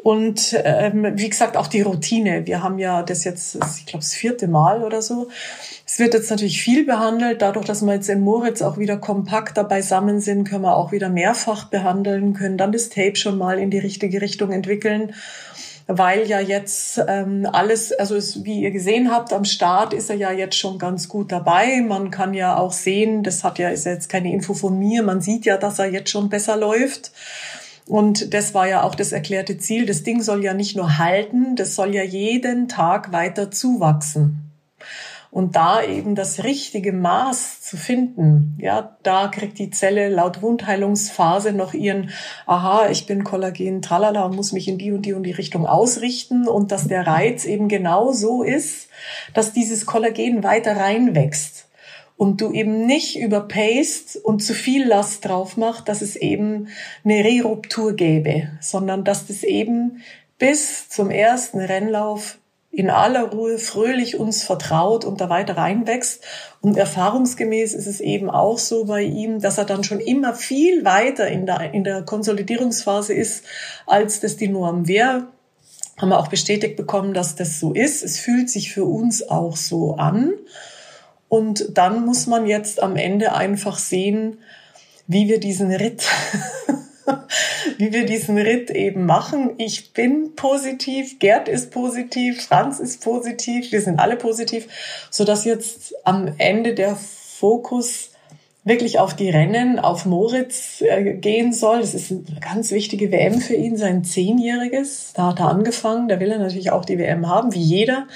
Und 0.05 0.55
ähm, 0.63 1.13
wie 1.15 1.31
gesagt, 1.31 1.57
auch 1.57 1.65
die 1.65 1.81
Routine. 1.81 2.45
Wir 2.45 2.61
haben 2.61 2.77
ja 2.77 3.01
das 3.01 3.23
jetzt, 3.23 3.55
ich 3.55 3.87
glaube, 3.87 4.03
das 4.03 4.13
vierte 4.13 4.47
Mal 4.47 4.83
oder 4.83 5.01
so. 5.01 5.29
Es 5.83 5.97
wird 5.97 6.13
jetzt 6.13 6.29
natürlich 6.29 6.61
viel 6.61 6.85
behandelt. 6.85 7.41
Dadurch, 7.41 7.65
dass 7.65 7.81
wir 7.81 7.95
jetzt 7.95 8.07
in 8.07 8.21
Moritz 8.21 8.61
auch 8.61 8.77
wieder 8.77 8.97
kompakter 8.97 9.63
beisammen 9.63 10.19
sind, 10.19 10.47
können 10.47 10.61
wir 10.61 10.77
auch 10.77 10.91
wieder 10.91 11.09
mehrfach 11.09 11.71
behandeln, 11.71 12.35
können 12.35 12.55
dann 12.55 12.71
das 12.71 12.89
Tape 12.89 13.15
schon 13.15 13.39
mal 13.39 13.57
in 13.57 13.71
die 13.71 13.79
richtige 13.79 14.21
Richtung 14.21 14.51
entwickeln 14.51 15.15
weil 15.87 16.25
ja 16.25 16.39
jetzt 16.39 16.99
ähm, 17.07 17.47
alles, 17.51 17.91
also 17.93 18.15
es, 18.15 18.43
wie 18.43 18.61
ihr 18.61 18.71
gesehen 18.71 19.11
habt, 19.11 19.31
am 19.31 19.45
Start 19.45 19.93
ist 19.93 20.09
er 20.09 20.15
ja 20.15 20.31
jetzt 20.31 20.57
schon 20.57 20.79
ganz 20.79 21.07
gut 21.07 21.31
dabei. 21.31 21.79
Man 21.81 22.09
kann 22.09 22.33
ja 22.33 22.57
auch 22.57 22.73
sehen, 22.73 23.21
das 23.21 23.43
hat 23.43 23.59
ja 23.59 23.69
ist 23.69 23.85
jetzt 23.85 24.09
keine 24.09 24.33
Info 24.33 24.55
von 24.55 24.79
mir, 24.79 25.03
man 25.03 25.21
sieht 25.21 25.45
ja, 25.45 25.57
dass 25.57 25.77
er 25.77 25.85
jetzt 25.85 26.09
schon 26.09 26.29
besser 26.29 26.57
läuft. 26.57 27.11
Und 27.87 28.33
das 28.33 28.53
war 28.53 28.67
ja 28.67 28.83
auch 28.83 28.95
das 28.95 29.11
erklärte 29.11 29.57
Ziel. 29.57 29.85
Das 29.85 30.03
Ding 30.03 30.21
soll 30.21 30.43
ja 30.43 30.53
nicht 30.53 30.75
nur 30.75 30.97
halten, 30.97 31.55
das 31.55 31.75
soll 31.75 31.93
ja 31.93 32.03
jeden 32.03 32.67
Tag 32.67 33.11
weiter 33.11 33.51
zuwachsen. 33.51 34.41
Und 35.35 35.57
da 35.57 35.83
eben 35.83 36.15
das 36.15 36.45
richtige 36.45 36.93
Maß 36.93 37.61
zu 37.61 37.75
finden, 37.75 38.57
ja, 38.57 38.95
da 39.03 39.27
kriegt 39.27 39.59
die 39.59 39.69
Zelle 39.69 40.07
laut 40.07 40.41
Wundheilungsphase 40.41 41.51
noch 41.51 41.73
ihren, 41.73 42.11
aha, 42.45 42.87
ich 42.89 43.05
bin 43.05 43.25
Kollagen, 43.25 43.81
tralala 43.81 44.23
und 44.23 44.35
muss 44.37 44.53
mich 44.53 44.69
in 44.69 44.77
die 44.77 44.93
und 44.93 45.01
die 45.01 45.11
und 45.11 45.23
die 45.23 45.31
Richtung 45.31 45.67
ausrichten 45.67 46.47
und 46.47 46.71
dass 46.71 46.87
der 46.87 47.05
Reiz 47.05 47.43
eben 47.43 47.67
genau 47.67 48.13
so 48.13 48.43
ist, 48.43 48.87
dass 49.33 49.51
dieses 49.51 49.85
Kollagen 49.85 50.41
weiter 50.41 50.77
reinwächst 50.77 51.64
und 52.17 52.41
du 52.41 52.51
eben 52.51 52.85
nicht 52.85 53.19
überpaced 53.19 54.17
und 54.23 54.41
zu 54.43 54.53
viel 54.53 54.87
Last 54.87 55.25
drauf 55.25 55.57
machst, 55.57 55.89
dass 55.89 56.01
es 56.01 56.15
eben 56.15 56.69
eine 57.03 57.23
Reruptur 57.23 57.93
gäbe, 57.93 58.49
sondern 58.61 59.03
dass 59.03 59.27
das 59.27 59.43
eben 59.43 60.01
bis 60.37 60.89
zum 60.89 61.11
ersten 61.11 61.59
Rennlauf 61.59 62.37
in 62.75 62.89
aller 62.89 63.29
Ruhe 63.31 63.57
fröhlich 63.57 64.19
uns 64.19 64.43
vertraut 64.43 65.05
und 65.05 65.21
da 65.21 65.29
weiter 65.29 65.55
reinwächst. 65.55 66.23
Und 66.59 66.75
erfahrungsgemäß 66.75 67.73
ist 67.73 67.87
es 67.87 68.01
eben 68.01 68.29
auch 68.29 68.57
so 68.57 68.83
bei 68.85 69.03
ihm, 69.03 69.39
dass 69.39 69.57
er 69.57 69.63
dann 69.63 69.85
schon 69.85 70.01
immer 70.01 70.33
viel 70.33 70.83
weiter 70.83 71.27
in 71.27 71.45
der, 71.45 71.73
in 71.73 71.85
der 71.85 72.03
Konsolidierungsphase 72.03 73.13
ist, 73.13 73.45
als 73.87 74.19
das 74.19 74.35
die 74.35 74.49
Norm 74.49 74.89
wäre. 74.89 75.27
Haben 75.97 76.09
wir 76.09 76.19
auch 76.19 76.27
bestätigt 76.27 76.75
bekommen, 76.75 77.13
dass 77.13 77.35
das 77.35 77.61
so 77.61 77.71
ist. 77.71 78.03
Es 78.03 78.19
fühlt 78.19 78.49
sich 78.49 78.73
für 78.73 78.83
uns 78.83 79.29
auch 79.29 79.55
so 79.55 79.95
an. 79.95 80.33
Und 81.27 81.77
dann 81.77 82.05
muss 82.05 82.27
man 82.27 82.45
jetzt 82.45 82.81
am 82.81 82.95
Ende 82.95 83.33
einfach 83.33 83.77
sehen, 83.77 84.39
wie 85.07 85.27
wir 85.27 85.39
diesen 85.39 85.71
Ritt, 85.71 86.07
wie 87.77 87.91
wir 87.91 88.05
diesen 88.05 88.37
Ritt 88.37 88.69
eben 88.71 89.05
machen. 89.05 89.51
Ich 89.57 89.93
bin 89.93 90.35
positiv, 90.35 91.19
Gerd 91.19 91.47
ist 91.47 91.71
positiv, 91.71 92.45
Franz 92.45 92.79
ist 92.79 93.03
positiv, 93.03 93.71
wir 93.71 93.81
sind 93.81 93.99
alle 93.99 94.15
positiv, 94.15 94.67
so 95.09 95.23
dass 95.25 95.45
jetzt 95.45 95.93
am 96.03 96.33
Ende 96.37 96.73
der 96.73 96.95
Fokus 96.95 98.11
wirklich 98.65 98.97
auf 98.97 99.15
die 99.15 99.29
Rennen, 99.29 99.77
auf 99.77 100.07
Moritz 100.07 100.81
äh, 100.81 101.13
gehen 101.13 101.53
soll. 101.53 101.81
Das 101.81 101.93
ist 101.93 102.11
eine 102.11 102.39
ganz 102.41 102.71
wichtige 102.71 103.11
WM 103.11 103.39
für 103.39 103.53
ihn, 103.53 103.77
sein 103.77 104.03
Zehnjähriges. 104.03 105.13
Da 105.13 105.27
hat 105.27 105.39
er 105.39 105.49
angefangen. 105.49 106.07
Da 106.07 106.19
will 106.19 106.31
er 106.31 106.39
natürlich 106.39 106.71
auch 106.71 106.83
die 106.83 106.97
WM 106.97 107.29
haben, 107.29 107.53
wie 107.53 107.61
jeder. 107.61 108.07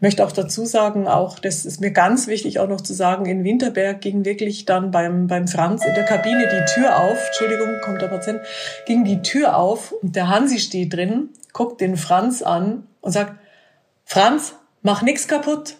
Möchte 0.00 0.26
auch 0.26 0.32
dazu 0.32 0.66
sagen, 0.66 1.06
auch, 1.06 1.38
das 1.38 1.64
ist 1.64 1.80
mir 1.80 1.92
ganz 1.92 2.26
wichtig 2.26 2.58
auch 2.58 2.68
noch 2.68 2.80
zu 2.80 2.94
sagen, 2.94 3.26
in 3.26 3.44
Winterberg 3.44 4.00
ging 4.00 4.24
wirklich 4.24 4.64
dann 4.64 4.90
beim, 4.90 5.28
beim 5.28 5.46
Franz 5.46 5.84
in 5.86 5.94
der 5.94 6.04
Kabine 6.04 6.48
die 6.48 6.74
Tür 6.74 6.98
auf. 6.98 7.24
Entschuldigung, 7.28 7.80
kommt 7.84 8.02
der 8.02 8.08
Patient. 8.08 8.40
Ging 8.86 9.04
die 9.04 9.22
Tür 9.22 9.56
auf 9.56 9.92
und 10.02 10.16
der 10.16 10.28
Hansi 10.28 10.58
steht 10.58 10.94
drin, 10.94 11.28
guckt 11.52 11.80
den 11.80 11.96
Franz 11.96 12.42
an 12.42 12.88
und 13.02 13.12
sagt, 13.12 13.34
Franz, 14.04 14.56
mach 14.82 15.02
nix 15.02 15.28
kaputt. 15.28 15.76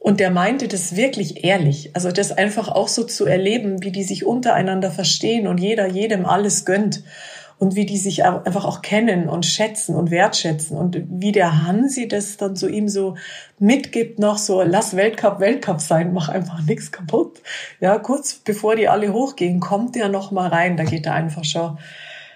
Und 0.00 0.18
der 0.18 0.30
meinte 0.30 0.66
das 0.66 0.96
wirklich 0.96 1.44
ehrlich. 1.44 1.90
Also 1.94 2.10
das 2.10 2.32
einfach 2.32 2.68
auch 2.68 2.88
so 2.88 3.04
zu 3.04 3.26
erleben, 3.26 3.84
wie 3.84 3.92
die 3.92 4.02
sich 4.02 4.24
untereinander 4.24 4.90
verstehen 4.90 5.46
und 5.46 5.58
jeder 5.58 5.86
jedem 5.86 6.26
alles 6.26 6.64
gönnt. 6.64 7.04
und 7.60 7.76
wie 7.76 7.84
die 7.84 7.98
sich 7.98 8.24
einfach 8.24 8.64
auch 8.64 8.80
kennen 8.80 9.28
und 9.28 9.44
schätzen 9.44 9.94
und 9.94 10.10
wertschätzen 10.10 10.78
und 10.78 11.02
wie 11.10 11.30
der 11.30 11.66
Hansi 11.66 12.08
das 12.08 12.38
dann 12.38 12.56
so 12.56 12.66
ihm 12.66 12.88
so 12.88 13.16
mitgibt 13.58 14.18
noch 14.18 14.38
so, 14.38 14.62
lass 14.62 14.96
Weltcup 14.96 15.40
Weltcup 15.40 15.82
sein, 15.82 16.14
mach 16.14 16.30
einfach 16.30 16.62
nichts 16.62 16.90
kaputt. 16.90 17.42
Ja, 17.78 17.98
kurz 17.98 18.36
bevor 18.36 18.76
die 18.76 18.88
alle 18.88 19.12
hochgehen, 19.12 19.60
kommt 19.60 19.94
der 19.94 20.08
noch 20.08 20.30
mal 20.30 20.48
rein, 20.48 20.78
da 20.78 20.84
geht 20.84 21.04
er 21.04 21.12
einfach 21.12 21.44
schon 21.44 21.78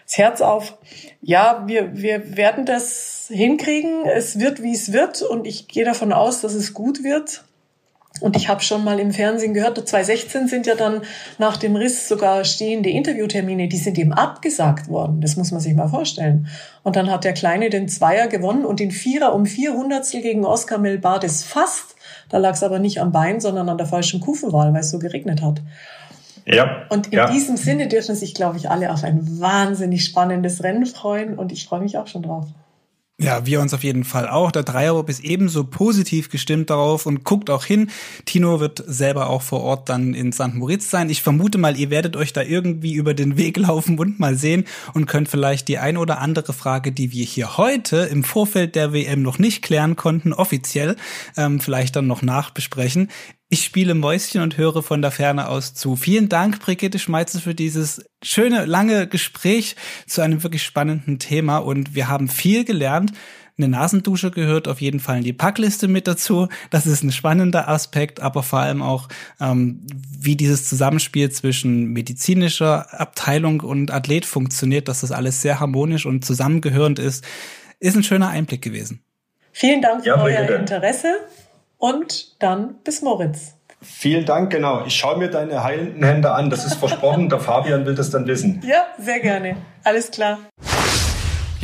das 0.05 0.19
Herz 0.19 0.41
auf. 0.43 0.77
Ja, 1.23 1.65
wir, 1.67 1.97
wir 1.97 2.37
werden 2.37 2.67
das 2.67 3.31
hinkriegen. 3.33 4.05
Es 4.05 4.39
wird, 4.39 4.63
wie 4.63 4.75
es 4.75 4.93
wird 4.93 5.23
und 5.23 5.47
ich 5.47 5.69
gehe 5.69 5.87
davon 5.87 6.13
aus, 6.13 6.43
dass 6.43 6.53
es 6.53 6.75
gut 6.75 7.03
wird. 7.03 7.45
Und 8.21 8.37
ich 8.37 8.49
habe 8.49 8.63
schon 8.63 8.85
mal 8.85 9.01
im 9.01 9.11
Fernsehen 9.11 9.55
gehört, 9.55 9.77
2016 9.77 10.47
sind 10.47 10.67
ja 10.67 10.77
dann 10.77 11.03
nach 11.39 11.57
dem 11.57 11.75
Riss 11.75 12.09
sogar 12.09 12.45
stehende 12.45 12.89
Interviewtermine, 12.89 13.67
die 13.67 13.77
sind 13.77 13.99
ihm 13.99 14.13
abgesagt 14.13 14.89
worden. 14.89 15.21
Das 15.21 15.37
muss 15.37 15.51
man 15.51 15.61
sich 15.61 15.75
mal 15.75 15.89
vorstellen. 15.89 16.47
Und 16.85 16.95
dann 16.95 17.11
hat 17.11 17.25
der 17.25 17.33
Kleine 17.33 17.71
den 17.71 17.89
Zweier 17.89 18.29
gewonnen 18.29 18.65
und 18.65 18.79
den 18.79 18.93
Vierer 18.93 19.35
um 19.35 19.47
vier 19.47 19.73
Hundertstel 19.75 20.23
gegen 20.23 20.45
Oscar 20.45 20.79
Melbades 20.79 21.43
fast. 21.43 21.97
Da 22.29 22.39
lag 22.39 22.53
es 22.53 22.63
aber 22.63 22.79
nicht 22.79 23.01
am 23.01 23.11
Bein, 23.11 23.41
sondern 23.41 23.69
an 23.69 23.79
der 23.79 23.87
falschen 23.87 24.21
Kufenwahl, 24.21 24.73
weil 24.73 24.81
es 24.81 24.91
so 24.91 25.01
geregnet 25.01 25.43
hat. 25.43 25.61
Ja. 26.47 26.87
Und 26.91 27.09
in 27.09 27.15
ja. 27.15 27.31
diesem 27.31 27.57
Sinne 27.57 27.89
dürfen 27.89 28.15
sich, 28.15 28.35
glaube 28.35 28.59
ich, 28.59 28.71
alle 28.71 28.93
auf 28.93 29.03
ein 29.03 29.41
wahnsinnig 29.41 30.05
spannendes 30.05 30.63
Rennen 30.63 30.87
freuen 30.87 31.37
und 31.37 31.51
ich 31.51 31.67
freue 31.67 31.81
mich 31.81 31.99
auch 31.99 32.07
schon 32.07 32.23
drauf. 32.23 32.47
Ja, 33.21 33.47
wir 33.47 33.61
uns 33.61 33.73
auf 33.73 33.85
jeden 33.85 34.03
Fall 34.03 34.29
auch. 34.29 34.51
Der 34.51 34.65
Dreierbob 34.65 35.09
ist 35.09 35.21
ebenso 35.21 35.63
positiv 35.63 36.31
gestimmt 36.31 36.69
darauf 36.71 37.07
und 37.07 37.23
guckt 37.23 37.49
auch 37.49 37.65
hin. 37.65 37.91
Tino 38.25 38.59
wird 38.59 38.83
selber 38.89 39.29
auch 39.29 39.43
vor 39.43 39.61
Ort 39.61 39.89
dann 39.89 40.15
in 40.15 40.33
St. 40.33 40.55
Moritz 40.55 40.91
sein. 40.91 41.09
Ich 41.09 41.23
vermute 41.23 41.57
mal, 41.57 41.79
ihr 41.79 41.91
werdet 41.91 42.17
euch 42.17 42.33
da 42.33 42.43
irgendwie 42.43 42.95
über 42.95 43.15
den 43.15 43.37
Weg 43.37 43.57
laufen 43.59 44.01
und 44.01 44.19
mal 44.19 44.35
sehen 44.35 44.65
und 44.95 45.07
könnt 45.07 45.29
vielleicht 45.29 45.69
die 45.69 45.79
ein 45.79 45.97
oder 45.97 46.21
andere 46.21 46.53
Frage, 46.53 46.91
die 46.91 47.13
wir 47.13 47.25
hier 47.25 47.57
heute 47.57 47.99
im 47.99 48.25
Vorfeld 48.25 48.75
der 48.75 48.93
WM 48.93 49.23
noch 49.23 49.39
nicht 49.39 49.63
klären 49.63 49.95
konnten, 49.95 50.33
offiziell 50.33 50.97
ähm, 51.37 51.61
vielleicht 51.61 51.95
dann 51.95 52.09
noch 52.09 52.23
nachbesprechen. 52.23 53.11
Ich 53.55 53.63
spiele 53.63 53.95
Mäuschen 53.95 54.41
und 54.41 54.57
höre 54.57 54.83
von 54.83 55.01
der 55.01 55.13
Ferne 55.13 55.49
aus 55.49 55.75
zu. 55.75 55.95
Vielen 55.95 56.29
Dank, 56.29 56.59
Brigitte 56.59 56.99
Schmeitzel, 56.99 57.41
für 57.41 57.55
dieses 57.55 58.05
schöne, 58.21 58.65
lange 58.65 59.07
Gespräch 59.07 59.77
zu 60.09 60.23
einem 60.23 60.43
wirklich 60.43 60.65
spannenden 60.65 61.21
Thema. 61.21 61.59
Und 61.59 61.95
wir 61.95 62.09
haben 62.09 62.27
viel 62.27 62.65
gelernt. 62.65 63.13
Eine 63.57 63.69
Nasendusche 63.69 64.33
gehört 64.33 64.67
auf 64.67 64.81
jeden 64.81 64.99
Fall 64.99 65.19
in 65.19 65.23
die 65.23 65.33
Packliste 65.33 65.87
mit 65.87 66.09
dazu. 66.09 66.49
Das 66.71 66.89
ist 66.89 67.05
ein 67.05 67.13
spannender 67.13 67.69
Aspekt, 67.69 68.19
aber 68.19 68.43
vor 68.43 68.59
allem 68.59 68.83
auch, 68.83 69.09
ähm, 69.41 69.87
wie 70.19 70.35
dieses 70.35 70.69
Zusammenspiel 70.69 71.31
zwischen 71.31 71.93
medizinischer 71.93 73.01
Abteilung 73.01 73.61
und 73.61 73.93
Athlet 73.93 74.27
funktioniert, 74.27 74.89
dass 74.89 75.03
das 75.03 75.13
alles 75.13 75.43
sehr 75.43 75.61
harmonisch 75.61 76.07
und 76.07 76.25
zusammengehörend 76.25 76.99
ist, 76.99 77.25
ist 77.79 77.97
ein 77.97 78.03
schöner 78.03 78.31
Einblick 78.31 78.63
gewesen. 78.63 79.05
Vielen 79.53 79.81
Dank 79.81 80.03
für 80.03 80.09
ja, 80.09 80.21
euer 80.21 80.59
Interesse 80.59 81.19
und 81.79 82.41
dann 82.41 82.77
bis 82.85 83.03
Moritz. 83.03 83.55
Vielen 83.83 84.25
Dank, 84.25 84.51
genau. 84.51 84.85
Ich 84.87 84.97
schaue 84.97 85.19
mir 85.19 85.29
deine 85.29 85.63
heilenden 85.63 86.03
Hände 86.03 86.33
an. 86.33 86.49
Das 86.49 86.65
ist 86.65 86.77
versprochen. 86.77 87.29
Der 87.29 87.39
Fabian 87.39 87.85
will 87.85 87.95
das 87.95 88.11
dann 88.11 88.27
wissen. 88.27 88.63
Ja, 88.67 88.87
sehr 88.99 89.21
gerne. 89.21 89.57
Alles 89.85 90.11
klar. 90.11 90.39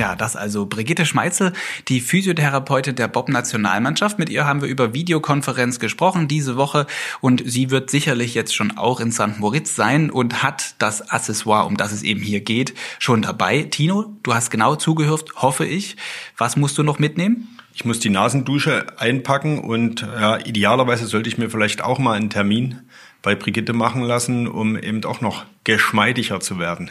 Ja, 0.00 0.16
das 0.16 0.34
also 0.34 0.64
Brigitte 0.64 1.04
Schmeitzel, 1.04 1.52
die 1.88 2.00
Physiotherapeutin 2.00 2.94
der 2.94 3.06
Bob-Nationalmannschaft. 3.08 4.18
Mit 4.18 4.30
ihr 4.30 4.46
haben 4.46 4.62
wir 4.62 4.68
über 4.70 4.94
Videokonferenz 4.94 5.78
gesprochen 5.78 6.26
diese 6.26 6.56
Woche 6.56 6.86
und 7.20 7.42
sie 7.44 7.70
wird 7.70 7.90
sicherlich 7.90 8.34
jetzt 8.34 8.54
schon 8.54 8.78
auch 8.78 9.00
in 9.00 9.12
St. 9.12 9.38
Moritz 9.38 9.76
sein 9.76 10.10
und 10.10 10.42
hat 10.42 10.74
das 10.78 11.10
Accessoire, 11.10 11.66
um 11.66 11.76
das 11.76 11.92
es 11.92 12.02
eben 12.02 12.22
hier 12.22 12.40
geht, 12.40 12.72
schon 12.98 13.20
dabei. 13.20 13.64
Tino, 13.64 14.16
du 14.22 14.32
hast 14.32 14.50
genau 14.50 14.74
zugehört, 14.74 15.26
hoffe 15.36 15.66
ich. 15.66 15.96
Was 16.38 16.56
musst 16.56 16.78
du 16.78 16.82
noch 16.82 16.98
mitnehmen? 16.98 17.59
Ich 17.72 17.84
muss 17.84 18.00
die 18.00 18.10
Nasendusche 18.10 18.86
einpacken 18.98 19.58
und 19.58 20.02
ja, 20.02 20.38
idealerweise 20.38 21.06
sollte 21.06 21.28
ich 21.28 21.38
mir 21.38 21.50
vielleicht 21.50 21.82
auch 21.82 21.98
mal 21.98 22.14
einen 22.14 22.30
Termin 22.30 22.80
bei 23.22 23.34
Brigitte 23.34 23.72
machen 23.72 24.02
lassen, 24.02 24.48
um 24.48 24.76
eben 24.76 25.04
auch 25.04 25.20
noch 25.20 25.44
geschmeidiger 25.64 26.40
zu 26.40 26.58
werden. 26.58 26.90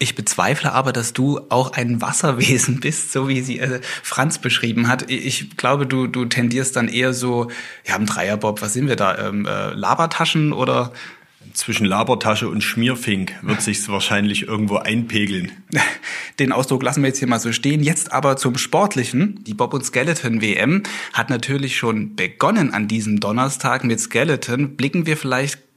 Ich 0.00 0.14
bezweifle 0.14 0.72
aber, 0.72 0.92
dass 0.92 1.12
du 1.12 1.40
auch 1.48 1.72
ein 1.72 2.00
Wasserwesen 2.00 2.78
bist, 2.80 3.12
so 3.12 3.28
wie 3.28 3.40
sie 3.40 3.58
äh, 3.58 3.80
Franz 4.02 4.38
beschrieben 4.38 4.88
hat. 4.88 5.10
Ich 5.10 5.56
glaube, 5.56 5.86
du, 5.86 6.06
du 6.06 6.24
tendierst 6.24 6.76
dann 6.76 6.88
eher 6.88 7.12
so, 7.12 7.50
ja, 7.84 7.96
im 7.96 8.06
Dreierbob, 8.06 8.62
was 8.62 8.74
sind 8.74 8.86
wir 8.86 8.96
da, 8.96 9.18
ähm, 9.18 9.46
äh, 9.46 9.70
Labertaschen 9.70 10.52
oder 10.52 10.92
zwischen 11.52 11.86
Labertasche 11.86 12.48
und 12.48 12.62
Schmierfink 12.62 13.34
wird 13.42 13.62
sich's 13.62 13.88
wahrscheinlich 13.88 14.42
irgendwo 14.48 14.76
einpegeln. 14.76 15.52
Den 16.38 16.52
Ausdruck 16.52 16.82
lassen 16.82 17.02
wir 17.02 17.08
jetzt 17.08 17.18
hier 17.18 17.28
mal 17.28 17.40
so 17.40 17.52
stehen. 17.52 17.82
Jetzt 17.82 18.12
aber 18.12 18.36
zum 18.36 18.56
Sportlichen. 18.56 19.42
Die 19.44 19.54
Bob 19.54 19.74
und 19.74 19.84
Skeleton 19.84 20.40
WM 20.40 20.82
hat 21.12 21.30
natürlich 21.30 21.76
schon 21.76 22.16
begonnen 22.16 22.72
an 22.72 22.88
diesem 22.88 23.20
Donnerstag 23.20 23.84
mit 23.84 24.00
Skeleton. 24.00 24.76
Blicken 24.76 25.06
wir 25.06 25.16
vielleicht 25.16 25.67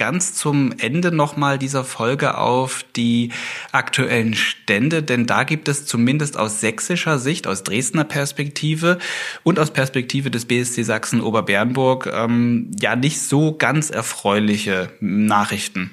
ganz 0.00 0.32
zum 0.32 0.72
Ende 0.78 1.12
nochmal 1.12 1.58
dieser 1.58 1.84
Folge 1.84 2.38
auf 2.38 2.86
die 2.96 3.32
aktuellen 3.70 4.32
Stände, 4.32 5.02
denn 5.02 5.26
da 5.26 5.44
gibt 5.44 5.68
es 5.68 5.84
zumindest 5.84 6.38
aus 6.38 6.58
sächsischer 6.58 7.18
Sicht, 7.18 7.46
aus 7.46 7.64
Dresdner 7.64 8.04
Perspektive 8.04 8.98
und 9.42 9.58
aus 9.58 9.72
Perspektive 9.72 10.30
des 10.30 10.46
BSC 10.46 10.84
Sachsen 10.84 11.20
Oberbernburg 11.20 12.10
ähm, 12.10 12.70
ja 12.80 12.96
nicht 12.96 13.20
so 13.20 13.52
ganz 13.52 13.90
erfreuliche 13.90 14.90
Nachrichten. 15.00 15.90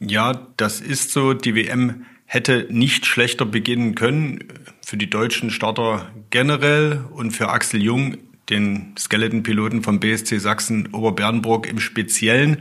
Ja, 0.00 0.46
das 0.56 0.80
ist 0.80 1.10
so. 1.10 1.34
Die 1.34 1.54
WM 1.54 2.06
hätte 2.24 2.68
nicht 2.70 3.04
schlechter 3.04 3.44
beginnen 3.44 3.94
können 3.94 4.44
für 4.82 4.96
die 4.96 5.10
deutschen 5.10 5.50
Starter 5.50 6.10
generell 6.30 7.04
und 7.10 7.32
für 7.32 7.50
Axel 7.50 7.82
Jung, 7.82 8.16
den 8.48 8.94
Skeleton-Piloten 8.98 9.82
vom 9.82 10.00
BSC 10.00 10.38
Sachsen 10.38 10.88
Oberbernburg 10.94 11.68
im 11.68 11.80
Speziellen. 11.80 12.56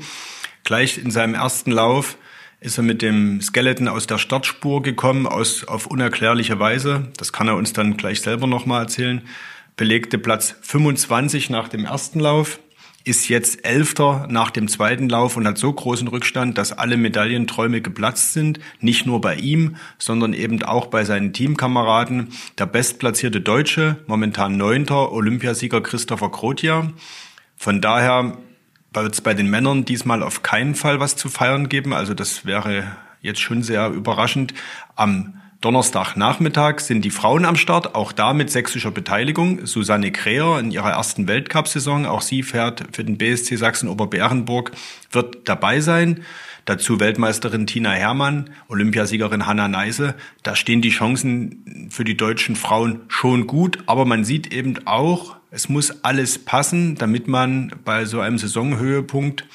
Gleich 0.63 0.97
in 0.97 1.11
seinem 1.11 1.33
ersten 1.33 1.71
Lauf 1.71 2.17
ist 2.59 2.77
er 2.77 2.83
mit 2.83 3.01
dem 3.01 3.41
Skeleton 3.41 3.87
aus 3.87 4.07
der 4.07 4.19
Startspur 4.19 4.83
gekommen, 4.83 5.25
aus, 5.25 5.63
auf 5.63 5.87
unerklärliche 5.87 6.59
Weise. 6.59 7.07
Das 7.17 7.33
kann 7.33 7.47
er 7.47 7.55
uns 7.55 7.73
dann 7.73 7.97
gleich 7.97 8.21
selber 8.21 8.47
nochmal 8.47 8.83
erzählen. 8.83 9.21
Belegte 9.77 10.17
Platz 10.19 10.55
25 10.61 11.49
nach 11.49 11.69
dem 11.69 11.85
ersten 11.85 12.19
Lauf, 12.19 12.59
ist 13.03 13.29
jetzt 13.29 13.65
Elfter 13.65 14.27
nach 14.29 14.51
dem 14.51 14.67
zweiten 14.67 15.09
Lauf 15.09 15.35
und 15.35 15.47
hat 15.47 15.57
so 15.57 15.73
großen 15.73 16.07
Rückstand, 16.07 16.57
dass 16.57 16.71
alle 16.71 16.97
Medaillenträume 16.97 17.81
geplatzt 17.81 18.33
sind. 18.33 18.59
Nicht 18.79 19.05
nur 19.05 19.21
bei 19.21 19.35
ihm, 19.35 19.75
sondern 19.97 20.33
eben 20.33 20.61
auch 20.63 20.87
bei 20.87 21.03
seinen 21.03 21.33
Teamkameraden. 21.33 22.29
Der 22.57 22.67
bestplatzierte 22.67 23.41
Deutsche, 23.41 23.97
momentan 24.05 24.57
Neunter, 24.57 25.11
Olympiasieger 25.11 25.81
Christopher 25.81 26.29
Krotia. 26.29 26.91
Von 27.57 27.81
daher 27.81 28.37
wird 28.93 29.13
es 29.13 29.21
bei 29.21 29.33
den 29.33 29.49
Männern 29.49 29.85
diesmal 29.85 30.21
auf 30.23 30.43
keinen 30.43 30.75
Fall 30.75 30.99
was 30.99 31.15
zu 31.15 31.29
feiern 31.29 31.69
geben. 31.69 31.93
Also 31.93 32.13
das 32.13 32.45
wäre 32.45 32.83
jetzt 33.21 33.39
schon 33.39 33.63
sehr 33.63 33.89
überraschend. 33.89 34.53
Am 34.95 35.41
Donnerstagnachmittag 35.61 36.79
sind 36.79 37.05
die 37.05 37.11
Frauen 37.11 37.45
am 37.45 37.55
Start, 37.55 37.93
auch 37.93 38.11
da 38.11 38.33
mit 38.33 38.49
sächsischer 38.49 38.89
Beteiligung. 38.89 39.65
Susanne 39.67 40.11
Kräher 40.11 40.57
in 40.59 40.71
ihrer 40.71 40.89
ersten 40.89 41.27
Weltcup-Saison, 41.27 42.07
auch 42.07 42.23
sie 42.23 42.41
fährt 42.41 42.83
für 42.93 43.03
den 43.03 43.19
BSC 43.19 43.57
Sachsen 43.57 43.87
Oberbärenburg, 43.87 44.71
wird 45.11 45.47
dabei 45.47 45.79
sein. 45.79 46.23
Dazu 46.65 46.99
Weltmeisterin 46.99 47.67
Tina 47.67 47.91
Hermann, 47.91 48.49
Olympiasiegerin 48.69 49.45
Hanna 49.45 49.67
Neise. 49.67 50.15
Da 50.41 50.55
stehen 50.55 50.81
die 50.81 50.89
Chancen 50.89 51.89
für 51.91 52.03
die 52.03 52.17
deutschen 52.17 52.55
Frauen 52.55 53.01
schon 53.07 53.45
gut, 53.45 53.79
aber 53.85 54.05
man 54.05 54.25
sieht 54.25 54.51
eben 54.51 54.87
auch, 54.87 55.37
es 55.51 55.67
muss 55.67 56.03
alles 56.03 56.39
passen, 56.39 56.95
damit 56.95 57.27
man 57.27 57.73
bei 57.83 58.05
so 58.05 58.21
einem 58.21 58.37
Saisonhöhepunkt 58.37 59.45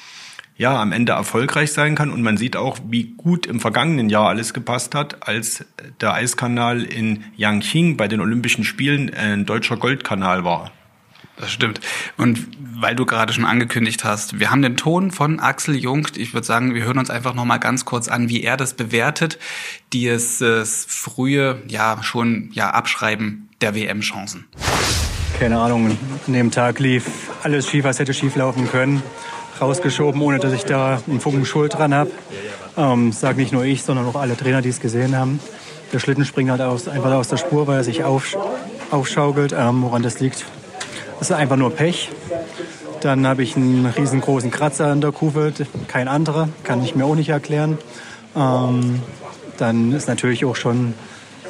ja 0.55 0.79
am 0.79 0.91
Ende 0.91 1.13
erfolgreich 1.13 1.73
sein 1.73 1.95
kann. 1.95 2.11
Und 2.11 2.21
man 2.21 2.37
sieht 2.37 2.55
auch, 2.55 2.77
wie 2.87 3.15
gut 3.17 3.47
im 3.47 3.59
vergangenen 3.59 4.09
Jahr 4.09 4.29
alles 4.29 4.53
gepasst 4.53 4.95
hat, 4.95 5.27
als 5.27 5.65
der 5.99 6.13
Eiskanal 6.13 6.83
in 6.83 7.25
Yangqing 7.35 7.97
bei 7.97 8.07
den 8.07 8.21
Olympischen 8.21 8.63
Spielen 8.63 9.11
ein 9.13 9.45
deutscher 9.45 9.77
Goldkanal 9.77 10.43
war. 10.43 10.71
Das 11.37 11.51
stimmt. 11.51 11.81
Und 12.15 12.47
weil 12.59 12.95
du 12.95 13.05
gerade 13.05 13.33
schon 13.33 13.45
angekündigt 13.45 14.03
hast, 14.03 14.39
wir 14.39 14.49
haben 14.49 14.61
den 14.61 14.77
Ton 14.77 15.11
von 15.11 15.39
Axel 15.39 15.75
Jung. 15.75 16.07
Ich 16.15 16.33
würde 16.33 16.45
sagen, 16.45 16.73
wir 16.73 16.83
hören 16.83 16.97
uns 16.97 17.09
einfach 17.09 17.33
noch 17.33 17.45
mal 17.45 17.57
ganz 17.57 17.85
kurz 17.85 18.07
an, 18.07 18.29
wie 18.29 18.41
er 18.41 18.57
das 18.57 18.75
bewertet, 18.75 19.37
dieses 19.93 20.85
frühe, 20.87 21.61
ja 21.67 22.01
schon 22.01 22.49
ja 22.53 22.71
Abschreiben 22.71 23.49
der 23.61 23.75
WM-Chancen 23.75 24.45
keine 25.39 25.59
Ahnung, 25.59 25.97
an 26.27 26.33
dem 26.33 26.51
Tag 26.51 26.79
lief 26.79 27.29
alles 27.43 27.67
schief, 27.67 27.83
was 27.83 27.99
hätte 27.99 28.13
schief 28.13 28.35
laufen 28.35 28.69
können. 28.69 29.03
Rausgeschoben, 29.59 30.21
ohne 30.21 30.39
dass 30.39 30.53
ich 30.53 30.65
da 30.65 31.01
einen 31.07 31.19
Funken 31.19 31.45
Schuld 31.45 31.73
dran 31.73 31.93
habe. 31.93 32.11
Ähm, 32.77 33.11
sag 33.11 33.37
nicht 33.37 33.51
nur 33.51 33.63
ich, 33.63 33.83
sondern 33.83 34.05
auch 34.05 34.15
alle 34.15 34.37
Trainer, 34.37 34.61
die 34.61 34.69
es 34.69 34.79
gesehen 34.79 35.17
haben. 35.17 35.39
Der 35.93 35.99
Schlitten 35.99 36.25
springt 36.25 36.51
halt 36.51 36.61
aus, 36.61 36.87
einfach 36.87 37.11
aus 37.13 37.27
der 37.27 37.37
Spur, 37.37 37.65
weil 37.67 37.77
er 37.77 37.83
sich 37.83 38.03
aufsch 38.03 38.35
aufschaukelt. 38.91 39.53
Ähm, 39.57 39.81
woran 39.81 40.03
das 40.03 40.19
liegt, 40.19 40.45
das 41.19 41.29
ist 41.29 41.35
einfach 41.35 41.55
nur 41.55 41.71
Pech. 41.71 42.09
Dann 43.01 43.25
habe 43.27 43.43
ich 43.43 43.55
einen 43.55 43.85
riesengroßen 43.85 44.51
Kratzer 44.51 44.87
an 44.87 45.01
der 45.01 45.11
Kufe, 45.11 45.53
kein 45.87 46.07
anderer, 46.07 46.49
kann 46.63 46.83
ich 46.83 46.95
mir 46.95 47.05
auch 47.05 47.15
nicht 47.15 47.29
erklären. 47.29 47.77
Ähm, 48.35 49.01
dann 49.57 49.91
ist 49.91 50.07
natürlich 50.07 50.45
auch 50.45 50.55
schon 50.55 50.93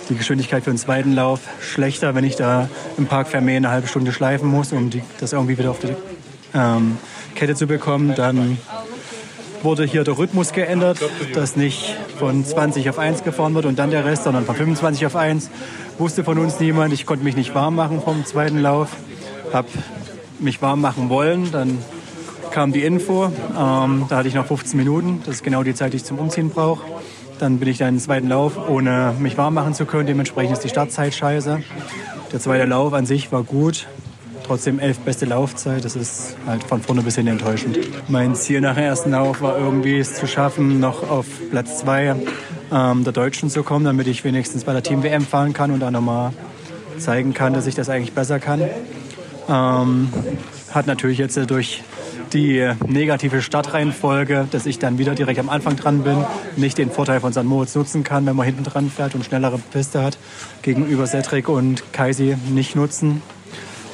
die 0.10 0.15
Geschwindigkeit 0.15 0.63
für 0.63 0.72
den 0.72 0.78
zweiten 0.78 1.13
Lauf 1.13 1.41
schlechter, 1.62 2.15
wenn 2.15 2.24
ich 2.24 2.36
da 2.36 2.70
im 2.98 3.08
Park 3.08 3.28
Vermeer 3.28 3.58
eine 3.58 3.70
halbe 3.70 3.88
Stunde 3.88 4.12
schleifen 4.12 4.50
muss, 4.50 4.72
um 4.72 4.89
die, 4.89 5.02
das 5.20 5.34
irgendwie 5.34 5.58
wieder 5.58 5.72
auf 5.72 5.80
die 5.80 5.96
ähm, 6.54 6.98
Kette 7.36 7.56
zu 7.56 7.67
bekommen. 7.67 8.13
Dann 8.15 8.58
wurde 9.63 9.84
hier 9.84 10.04
der 10.04 10.17
Rhythmus 10.17 10.54
geändert, 10.54 11.00
dass 11.34 11.56
nicht 11.56 11.96
von 12.17 12.46
20 12.46 12.89
auf 12.89 13.00
1 13.00 13.24
gefahren 13.24 13.54
wird 13.56 13.65
und 13.65 13.80
dann 13.80 13.91
der 13.91 14.06
Rest, 14.06 14.24
sondern 14.24 14.46
von 14.46 14.56
25 14.56 15.06
auf 15.06 15.15
1. 15.15 15.50
Wusste 15.98 16.24
von 16.24 16.38
uns 16.38 16.60
niemand. 16.60 16.93
Ich 16.93 17.06
konnte 17.06 17.24
mich 17.24 17.36
nicht 17.36 17.56
warm 17.56 17.76
machen 17.76 18.02
vom 18.02 18.26
zweiten 18.26 18.60
Lauf. 18.60 18.89
Habe 19.52 19.67
mich 20.39 20.62
warm 20.62 20.82
machen 20.82 21.10
wollen. 21.10 21.52
Dann 21.52 21.80
kam 22.52 22.72
die 22.72 22.84
Info. 22.84 23.26
Ähm, 23.26 24.06
da 24.10 24.17
hatte 24.17 24.28
ich 24.28 24.36
noch 24.36 24.46
15 24.46 24.78
Minuten. 24.78 25.22
Das 25.26 25.36
ist 25.36 25.43
genau 25.43 25.63
die 25.63 25.74
Zeit, 25.74 25.93
die 25.93 25.98
ich 25.98 26.06
zum 26.06 26.20
Umziehen 26.20 26.50
brauche. 26.50 26.82
Dann 27.39 27.60
bin 27.60 27.67
ich 27.67 27.78
dann 27.78 27.95
den 27.95 28.00
zweiten 28.00 28.30
Lauf, 28.30 28.58
ohne 28.69 29.13
mich 29.19 29.38
warm 29.38 29.54
machen 29.54 29.73
zu 29.73 29.86
können. 29.86 30.08
Dementsprechend 30.08 30.54
ist 30.54 30.63
die 30.63 30.69
Startzeit 30.69 31.13
scheiße. 31.13 31.62
Der 32.32 32.39
zweite 32.39 32.65
Lauf 32.65 32.93
an 32.93 33.06
sich 33.06 33.32
war 33.32 33.43
gut. 33.43 33.88
Trotzdem 34.45 34.80
elf 34.80 35.00
beste 35.00 35.26
Laufzeit. 35.26 35.86
Das 35.86 35.95
ist 35.95 36.36
halt 36.47 36.63
von 36.63 36.82
vorne 36.82 37.02
bis 37.02 37.15
hin 37.15 37.28
enttäuschend. 37.28 37.78
Mein 38.08 38.34
Ziel 38.36 38.62
nach 38.62 38.76
dem 38.76 38.86
ersten 38.86 39.12
Lauf 39.12 39.41
war 39.41 39.58
irgendwie 39.58 40.00
es 40.00 40.15
zu 40.15 40.26
schaffen, 40.26 40.80
noch 40.80 41.10
auf 41.10 41.26
Platz 41.52 41.80
zwei 41.80 42.15
ähm, 42.71 43.04
der 43.04 43.13
Deutschen 43.13 43.50
zu 43.50 43.63
kommen, 43.63 43.86
damit 43.86 44.08
ich 44.08 44.23
wenigstens 44.23 44.63
bei 44.63 44.73
der 44.73 44.84
Team-WM 44.84 45.26
fahren 45.26 45.54
kann 45.54 45.71
und 45.71 45.82
dann 45.82 45.93
nochmal 45.93 46.32
zeigen 46.97 47.34
kann, 47.34 47.54
dass 47.54 47.67
ich 47.67 47.76
das 47.76 47.89
eigentlich 47.89 48.13
besser 48.13 48.39
kann. 48.39 48.62
Ähm, 49.50 50.10
hat 50.73 50.88
natürlich 50.88 51.17
jetzt 51.17 51.38
durch 51.50 51.84
die 52.34 52.72
negative 52.86 53.42
Startreihenfolge, 53.42 54.48
dass 54.52 54.66
ich 54.66 54.80
dann 54.80 54.98
wieder 54.98 55.16
direkt 55.16 55.40
am 55.40 55.50
Anfang 55.50 55.76
dran 55.76 56.04
bin, 56.04 56.26
nicht 56.56 56.78
den 56.78 56.92
Vorteil 56.92 57.20
von 57.20 57.34
St. 57.34 57.44
Moritz 57.44 57.76
nutzen 57.76 58.04
kann, 58.04 58.26
wenn 58.26 58.36
man 58.36 58.46
hinten 58.46 58.63
dran 58.63 58.90
fährt 58.90 59.16
und 59.16 59.26
schnellere 59.26 59.58
Piste 59.58 60.04
hat, 60.04 60.18
gegenüber 60.62 61.06
Cedric 61.08 61.50
und 61.50 61.94
Kaisi 61.94 62.38
nicht 62.50 62.76
nutzen. 62.76 63.22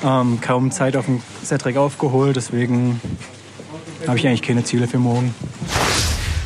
Ähm, 0.03 0.39
kaum 0.41 0.71
Zeit 0.71 0.97
auf 0.97 1.05
dem 1.05 1.21
Cedric 1.43 1.77
aufgeholt, 1.77 2.35
deswegen 2.35 2.99
habe 4.07 4.17
ich 4.17 4.27
eigentlich 4.27 4.41
keine 4.41 4.63
Ziele 4.63 4.87
für 4.87 4.99
morgen. 4.99 5.33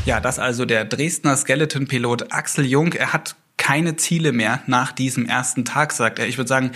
Ja, 0.05 0.19
das 0.19 0.39
also 0.39 0.65
der 0.65 0.85
Dresdner 0.85 1.35
Skeleton-Pilot 1.35 2.31
Axel 2.31 2.65
Jung. 2.65 2.93
Er 2.93 3.13
hat 3.13 3.35
keine 3.57 3.95
Ziele 3.95 4.31
mehr 4.31 4.61
nach 4.67 4.91
diesem 4.91 5.25
ersten 5.25 5.65
Tag, 5.65 5.91
sagt 5.91 6.19
er. 6.19 6.27
Ich 6.27 6.37
würde 6.37 6.47
sagen, 6.47 6.71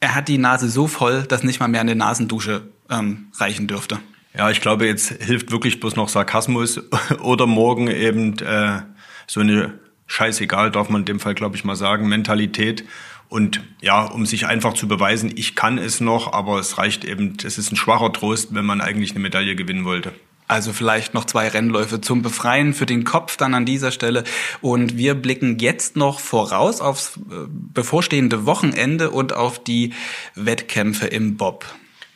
er 0.00 0.14
hat 0.14 0.28
die 0.28 0.38
Nase 0.38 0.68
so 0.68 0.86
voll, 0.86 1.22
dass 1.22 1.44
nicht 1.44 1.60
mal 1.60 1.68
mehr 1.68 1.80
eine 1.80 1.94
Nasendusche 1.94 2.68
ähm, 2.90 3.28
reichen 3.38 3.66
dürfte. 3.66 4.00
Ja, 4.36 4.50
ich 4.50 4.60
glaube, 4.60 4.86
jetzt 4.86 5.22
hilft 5.22 5.52
wirklich 5.52 5.78
bloß 5.78 5.94
noch 5.94 6.08
Sarkasmus 6.08 6.80
oder 7.20 7.46
morgen 7.46 7.86
eben 7.88 8.36
äh, 8.40 8.80
so 9.26 9.40
eine 9.40 9.78
scheißegal, 10.06 10.70
darf 10.70 10.88
man 10.88 11.02
in 11.02 11.06
dem 11.06 11.20
Fall, 11.20 11.34
glaube 11.34 11.56
ich, 11.56 11.64
mal 11.64 11.76
sagen, 11.76 12.08
Mentalität. 12.08 12.84
Und 13.28 13.62
ja, 13.80 14.02
um 14.04 14.26
sich 14.26 14.46
einfach 14.46 14.74
zu 14.74 14.86
beweisen, 14.88 15.32
ich 15.34 15.54
kann 15.54 15.78
es 15.78 16.00
noch, 16.00 16.32
aber 16.32 16.58
es 16.58 16.78
reicht 16.78 17.04
eben, 17.04 17.36
es 17.44 17.58
ist 17.58 17.72
ein 17.72 17.76
schwacher 17.76 18.12
Trost, 18.12 18.54
wenn 18.54 18.66
man 18.66 18.80
eigentlich 18.80 19.12
eine 19.12 19.20
Medaille 19.20 19.54
gewinnen 19.54 19.84
wollte. 19.84 20.12
Also 20.46 20.72
vielleicht 20.72 21.14
noch 21.14 21.24
zwei 21.24 21.48
Rennläufe 21.48 22.00
zum 22.00 22.20
Befreien 22.20 22.74
für 22.74 22.86
den 22.86 23.04
Kopf 23.04 23.36
dann 23.36 23.54
an 23.54 23.64
dieser 23.64 23.92
Stelle. 23.92 24.24
Und 24.60 24.98
wir 24.98 25.14
blicken 25.14 25.58
jetzt 25.58 25.96
noch 25.96 26.20
voraus 26.20 26.80
aufs 26.80 27.16
äh, 27.16 27.46
bevorstehende 27.48 28.44
Wochenende 28.44 29.10
und 29.10 29.32
auf 29.32 29.62
die 29.62 29.94
Wettkämpfe 30.34 31.06
im 31.06 31.36
Bob. 31.36 31.64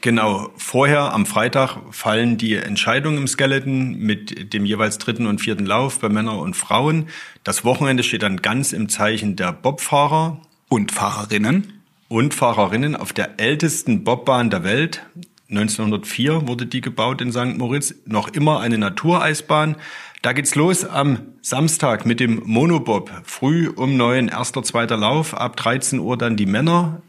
Genau, 0.01 0.51
vorher 0.57 1.13
am 1.13 1.27
Freitag 1.27 1.79
fallen 1.91 2.37
die 2.37 2.55
Entscheidungen 2.55 3.19
im 3.19 3.27
Skeleton 3.27 3.99
mit 3.99 4.53
dem 4.53 4.65
jeweils 4.65 4.99
dritten 4.99 5.27
und 5.27 5.41
vierten 5.41 5.67
Lauf 5.67 5.99
bei 5.99 6.09
Männern 6.09 6.39
und 6.39 6.55
Frauen. 6.55 7.09
Das 7.43 7.65
Wochenende 7.65 8.05
steht 8.05 8.23
dann 8.23 8.37
ganz 8.37 8.73
im 8.73 8.89
Zeichen 8.89 9.35
der 9.35 9.53
Bobfahrer. 9.53 10.41
Und 10.69 10.93
Fahrerinnen. 10.93 11.83
Und 12.07 12.33
Fahrerinnen 12.33 12.95
auf 12.95 13.13
der 13.13 13.41
ältesten 13.41 14.05
Bobbahn 14.05 14.51
der 14.51 14.63
Welt. 14.63 15.05
1904 15.51 16.47
wurde 16.47 16.67
die 16.67 16.81
gebaut 16.81 17.21
in 17.21 17.33
St. 17.33 17.59
Moritz. 17.59 17.95
Noch 18.07 18.29
immer 18.29 18.61
eine 18.61 18.79
Natureisbahn. 18.79 19.77
Da 20.23 20.33
geht's 20.33 20.55
los 20.55 20.85
am 20.85 21.21
Samstag 21.43 22.07
mit 22.07 22.21
dem 22.21 22.43
Monobob. 22.45 23.11
Früh 23.25 23.69
um 23.69 23.97
neun 23.97 24.29
erster, 24.29 24.63
zweiter 24.63 24.97
Lauf. 24.97 25.35
Ab 25.35 25.57
13 25.57 25.99
Uhr 25.99 26.17
dann 26.17 26.37
die 26.37 26.47
Männer 26.47 27.03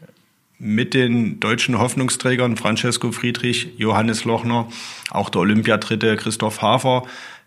mit 0.60 0.92
den 0.92 1.40
deutschen 1.40 1.78
Hoffnungsträgern 1.78 2.56
Francesco 2.56 3.10
Friedrich, 3.12 3.70
Johannes 3.78 4.24
Lochner, 4.24 4.68
auch 5.10 5.30
der 5.30 5.40
Olympiadritte 5.40 6.16
Christoph 6.16 6.60
Hafer 6.62 7.04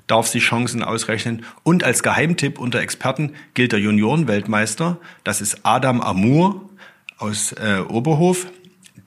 darf 0.07 0.27
sich 0.27 0.43
Chancen 0.43 0.83
ausrechnen. 0.83 1.45
Und 1.61 1.83
als 1.83 2.03
Geheimtipp 2.03 2.59
unter 2.59 2.81
Experten 2.81 3.33
gilt 3.53 3.71
der 3.71 3.79
Juniorenweltmeister, 3.79 4.97
das 5.23 5.41
ist 5.41 5.59
Adam 5.63 6.01
Amour 6.01 6.69
aus 7.19 7.53
äh, 7.53 7.79
Oberhof 7.87 8.47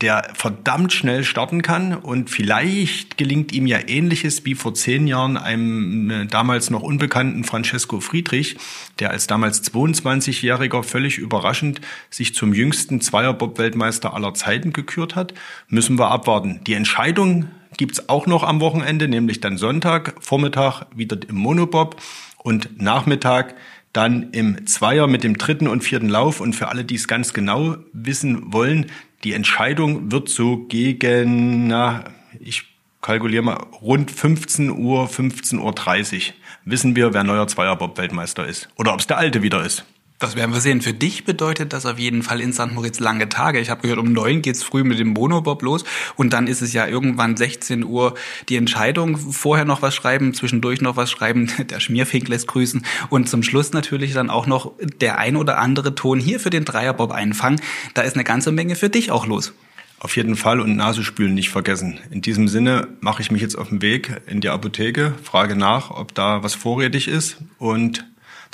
der 0.02 0.30
verdammt 0.34 0.92
schnell 0.92 1.24
starten 1.24 1.62
kann 1.62 1.94
und 1.94 2.28
vielleicht 2.28 3.16
gelingt 3.16 3.52
ihm 3.52 3.66
ja 3.66 3.78
ähnliches 3.86 4.44
wie 4.44 4.54
vor 4.54 4.74
zehn 4.74 5.06
Jahren 5.06 5.38
einem 5.38 6.10
äh, 6.10 6.26
damals 6.26 6.68
noch 6.68 6.82
unbekannten 6.82 7.44
Francesco 7.44 8.00
Friedrich, 8.00 8.56
der 8.98 9.10
als 9.10 9.26
damals 9.26 9.62
22-Jähriger 9.72 10.82
völlig 10.82 11.16
überraschend 11.16 11.80
sich 12.10 12.34
zum 12.34 12.52
jüngsten 12.52 13.00
Zweierbob-Weltmeister 13.00 14.12
aller 14.12 14.34
Zeiten 14.34 14.74
gekürt 14.74 15.16
hat, 15.16 15.32
müssen 15.68 15.98
wir 15.98 16.10
abwarten. 16.10 16.60
Die 16.66 16.74
Entscheidung 16.74 17.48
gibt's 17.78 18.08
auch 18.08 18.26
noch 18.26 18.42
am 18.42 18.60
Wochenende, 18.60 19.08
nämlich 19.08 19.40
dann 19.40 19.56
Sonntag, 19.56 20.14
Vormittag 20.20 20.86
wieder 20.94 21.16
im 21.28 21.36
Monobob 21.36 21.96
und 22.42 22.80
Nachmittag 22.80 23.54
dann 23.96 24.30
im 24.32 24.66
Zweier 24.66 25.06
mit 25.06 25.24
dem 25.24 25.38
dritten 25.38 25.66
und 25.66 25.82
vierten 25.82 26.10
Lauf. 26.10 26.40
Und 26.40 26.54
für 26.54 26.68
alle, 26.68 26.84
die 26.84 26.96
es 26.96 27.08
ganz 27.08 27.32
genau 27.32 27.76
wissen 27.94 28.52
wollen, 28.52 28.86
die 29.24 29.32
Entscheidung 29.32 30.10
wird 30.12 30.28
so 30.28 30.58
gegen, 30.66 31.68
na, 31.68 32.04
ich 32.40 32.64
kalkuliere 33.00 33.42
mal, 33.42 33.54
rund 33.80 34.10
15 34.10 34.70
Uhr, 34.70 35.06
15.30 35.06 36.16
Uhr 36.16 36.34
wissen 36.64 36.96
wir, 36.96 37.14
wer 37.14 37.24
neuer 37.24 37.46
Zweierbob-Weltmeister 37.46 38.46
ist. 38.46 38.68
Oder 38.76 38.92
ob 38.92 39.00
es 39.00 39.06
der 39.06 39.18
alte 39.18 39.42
wieder 39.42 39.64
ist. 39.64 39.84
Das 40.18 40.34
werden 40.34 40.54
wir 40.54 40.62
sehen. 40.62 40.80
Für 40.80 40.94
dich 40.94 41.24
bedeutet 41.24 41.74
das 41.74 41.84
auf 41.84 41.98
jeden 41.98 42.22
Fall 42.22 42.40
in 42.40 42.54
St. 42.54 42.72
Moritz 42.72 43.00
lange 43.00 43.28
Tage. 43.28 43.60
Ich 43.60 43.68
habe 43.68 43.82
gehört, 43.82 43.98
um 43.98 44.12
neun 44.12 44.40
geht's 44.40 44.62
früh 44.62 44.82
mit 44.82 44.98
dem 44.98 45.08
Monobob 45.08 45.62
los 45.62 45.84
und 46.16 46.32
dann 46.32 46.46
ist 46.46 46.62
es 46.62 46.72
ja 46.72 46.86
irgendwann 46.86 47.36
16 47.36 47.84
Uhr 47.84 48.14
die 48.48 48.56
Entscheidung. 48.56 49.18
Vorher 49.18 49.66
noch 49.66 49.82
was 49.82 49.94
schreiben, 49.94 50.32
zwischendurch 50.32 50.80
noch 50.80 50.96
was 50.96 51.10
schreiben. 51.10 51.52
Der 51.70 51.80
Schmierfink 51.80 52.28
lässt 52.28 52.48
grüßen 52.48 52.86
und 53.10 53.28
zum 53.28 53.42
Schluss 53.42 53.74
natürlich 53.74 54.14
dann 54.14 54.30
auch 54.30 54.46
noch 54.46 54.72
der 55.00 55.18
ein 55.18 55.36
oder 55.36 55.58
andere 55.58 55.94
Ton 55.94 56.18
hier 56.18 56.40
für 56.40 56.50
den 56.50 56.64
Dreierbob 56.64 57.12
einfangen. 57.12 57.60
Da 57.92 58.02
ist 58.02 58.14
eine 58.14 58.24
ganze 58.24 58.52
Menge 58.52 58.74
für 58.74 58.88
dich 58.88 59.10
auch 59.10 59.26
los. 59.26 59.52
Auf 59.98 60.16
jeden 60.16 60.36
Fall 60.36 60.60
und 60.60 60.76
Nasespülen 60.76 61.34
nicht 61.34 61.50
vergessen. 61.50 62.00
In 62.10 62.22
diesem 62.22 62.48
Sinne 62.48 62.88
mache 63.00 63.22
ich 63.22 63.30
mich 63.30 63.42
jetzt 63.42 63.56
auf 63.56 63.68
den 63.68 63.82
Weg 63.82 64.20
in 64.26 64.40
die 64.40 64.48
Apotheke, 64.48 65.14
frage 65.22 65.56
nach, 65.56 65.90
ob 65.90 66.14
da 66.14 66.42
was 66.42 66.54
vorrätig 66.54 67.08
ist 67.08 67.38
und 67.58 68.04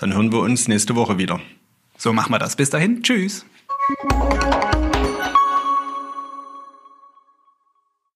dann 0.02 0.14
hören 0.14 0.32
wir 0.32 0.40
uns 0.40 0.66
nächste 0.66 0.96
Woche 0.96 1.16
wieder. 1.16 1.40
So 1.96 2.12
machen 2.12 2.32
wir 2.32 2.40
das. 2.40 2.56
Bis 2.56 2.70
dahin. 2.70 3.02
Tschüss. 3.02 3.46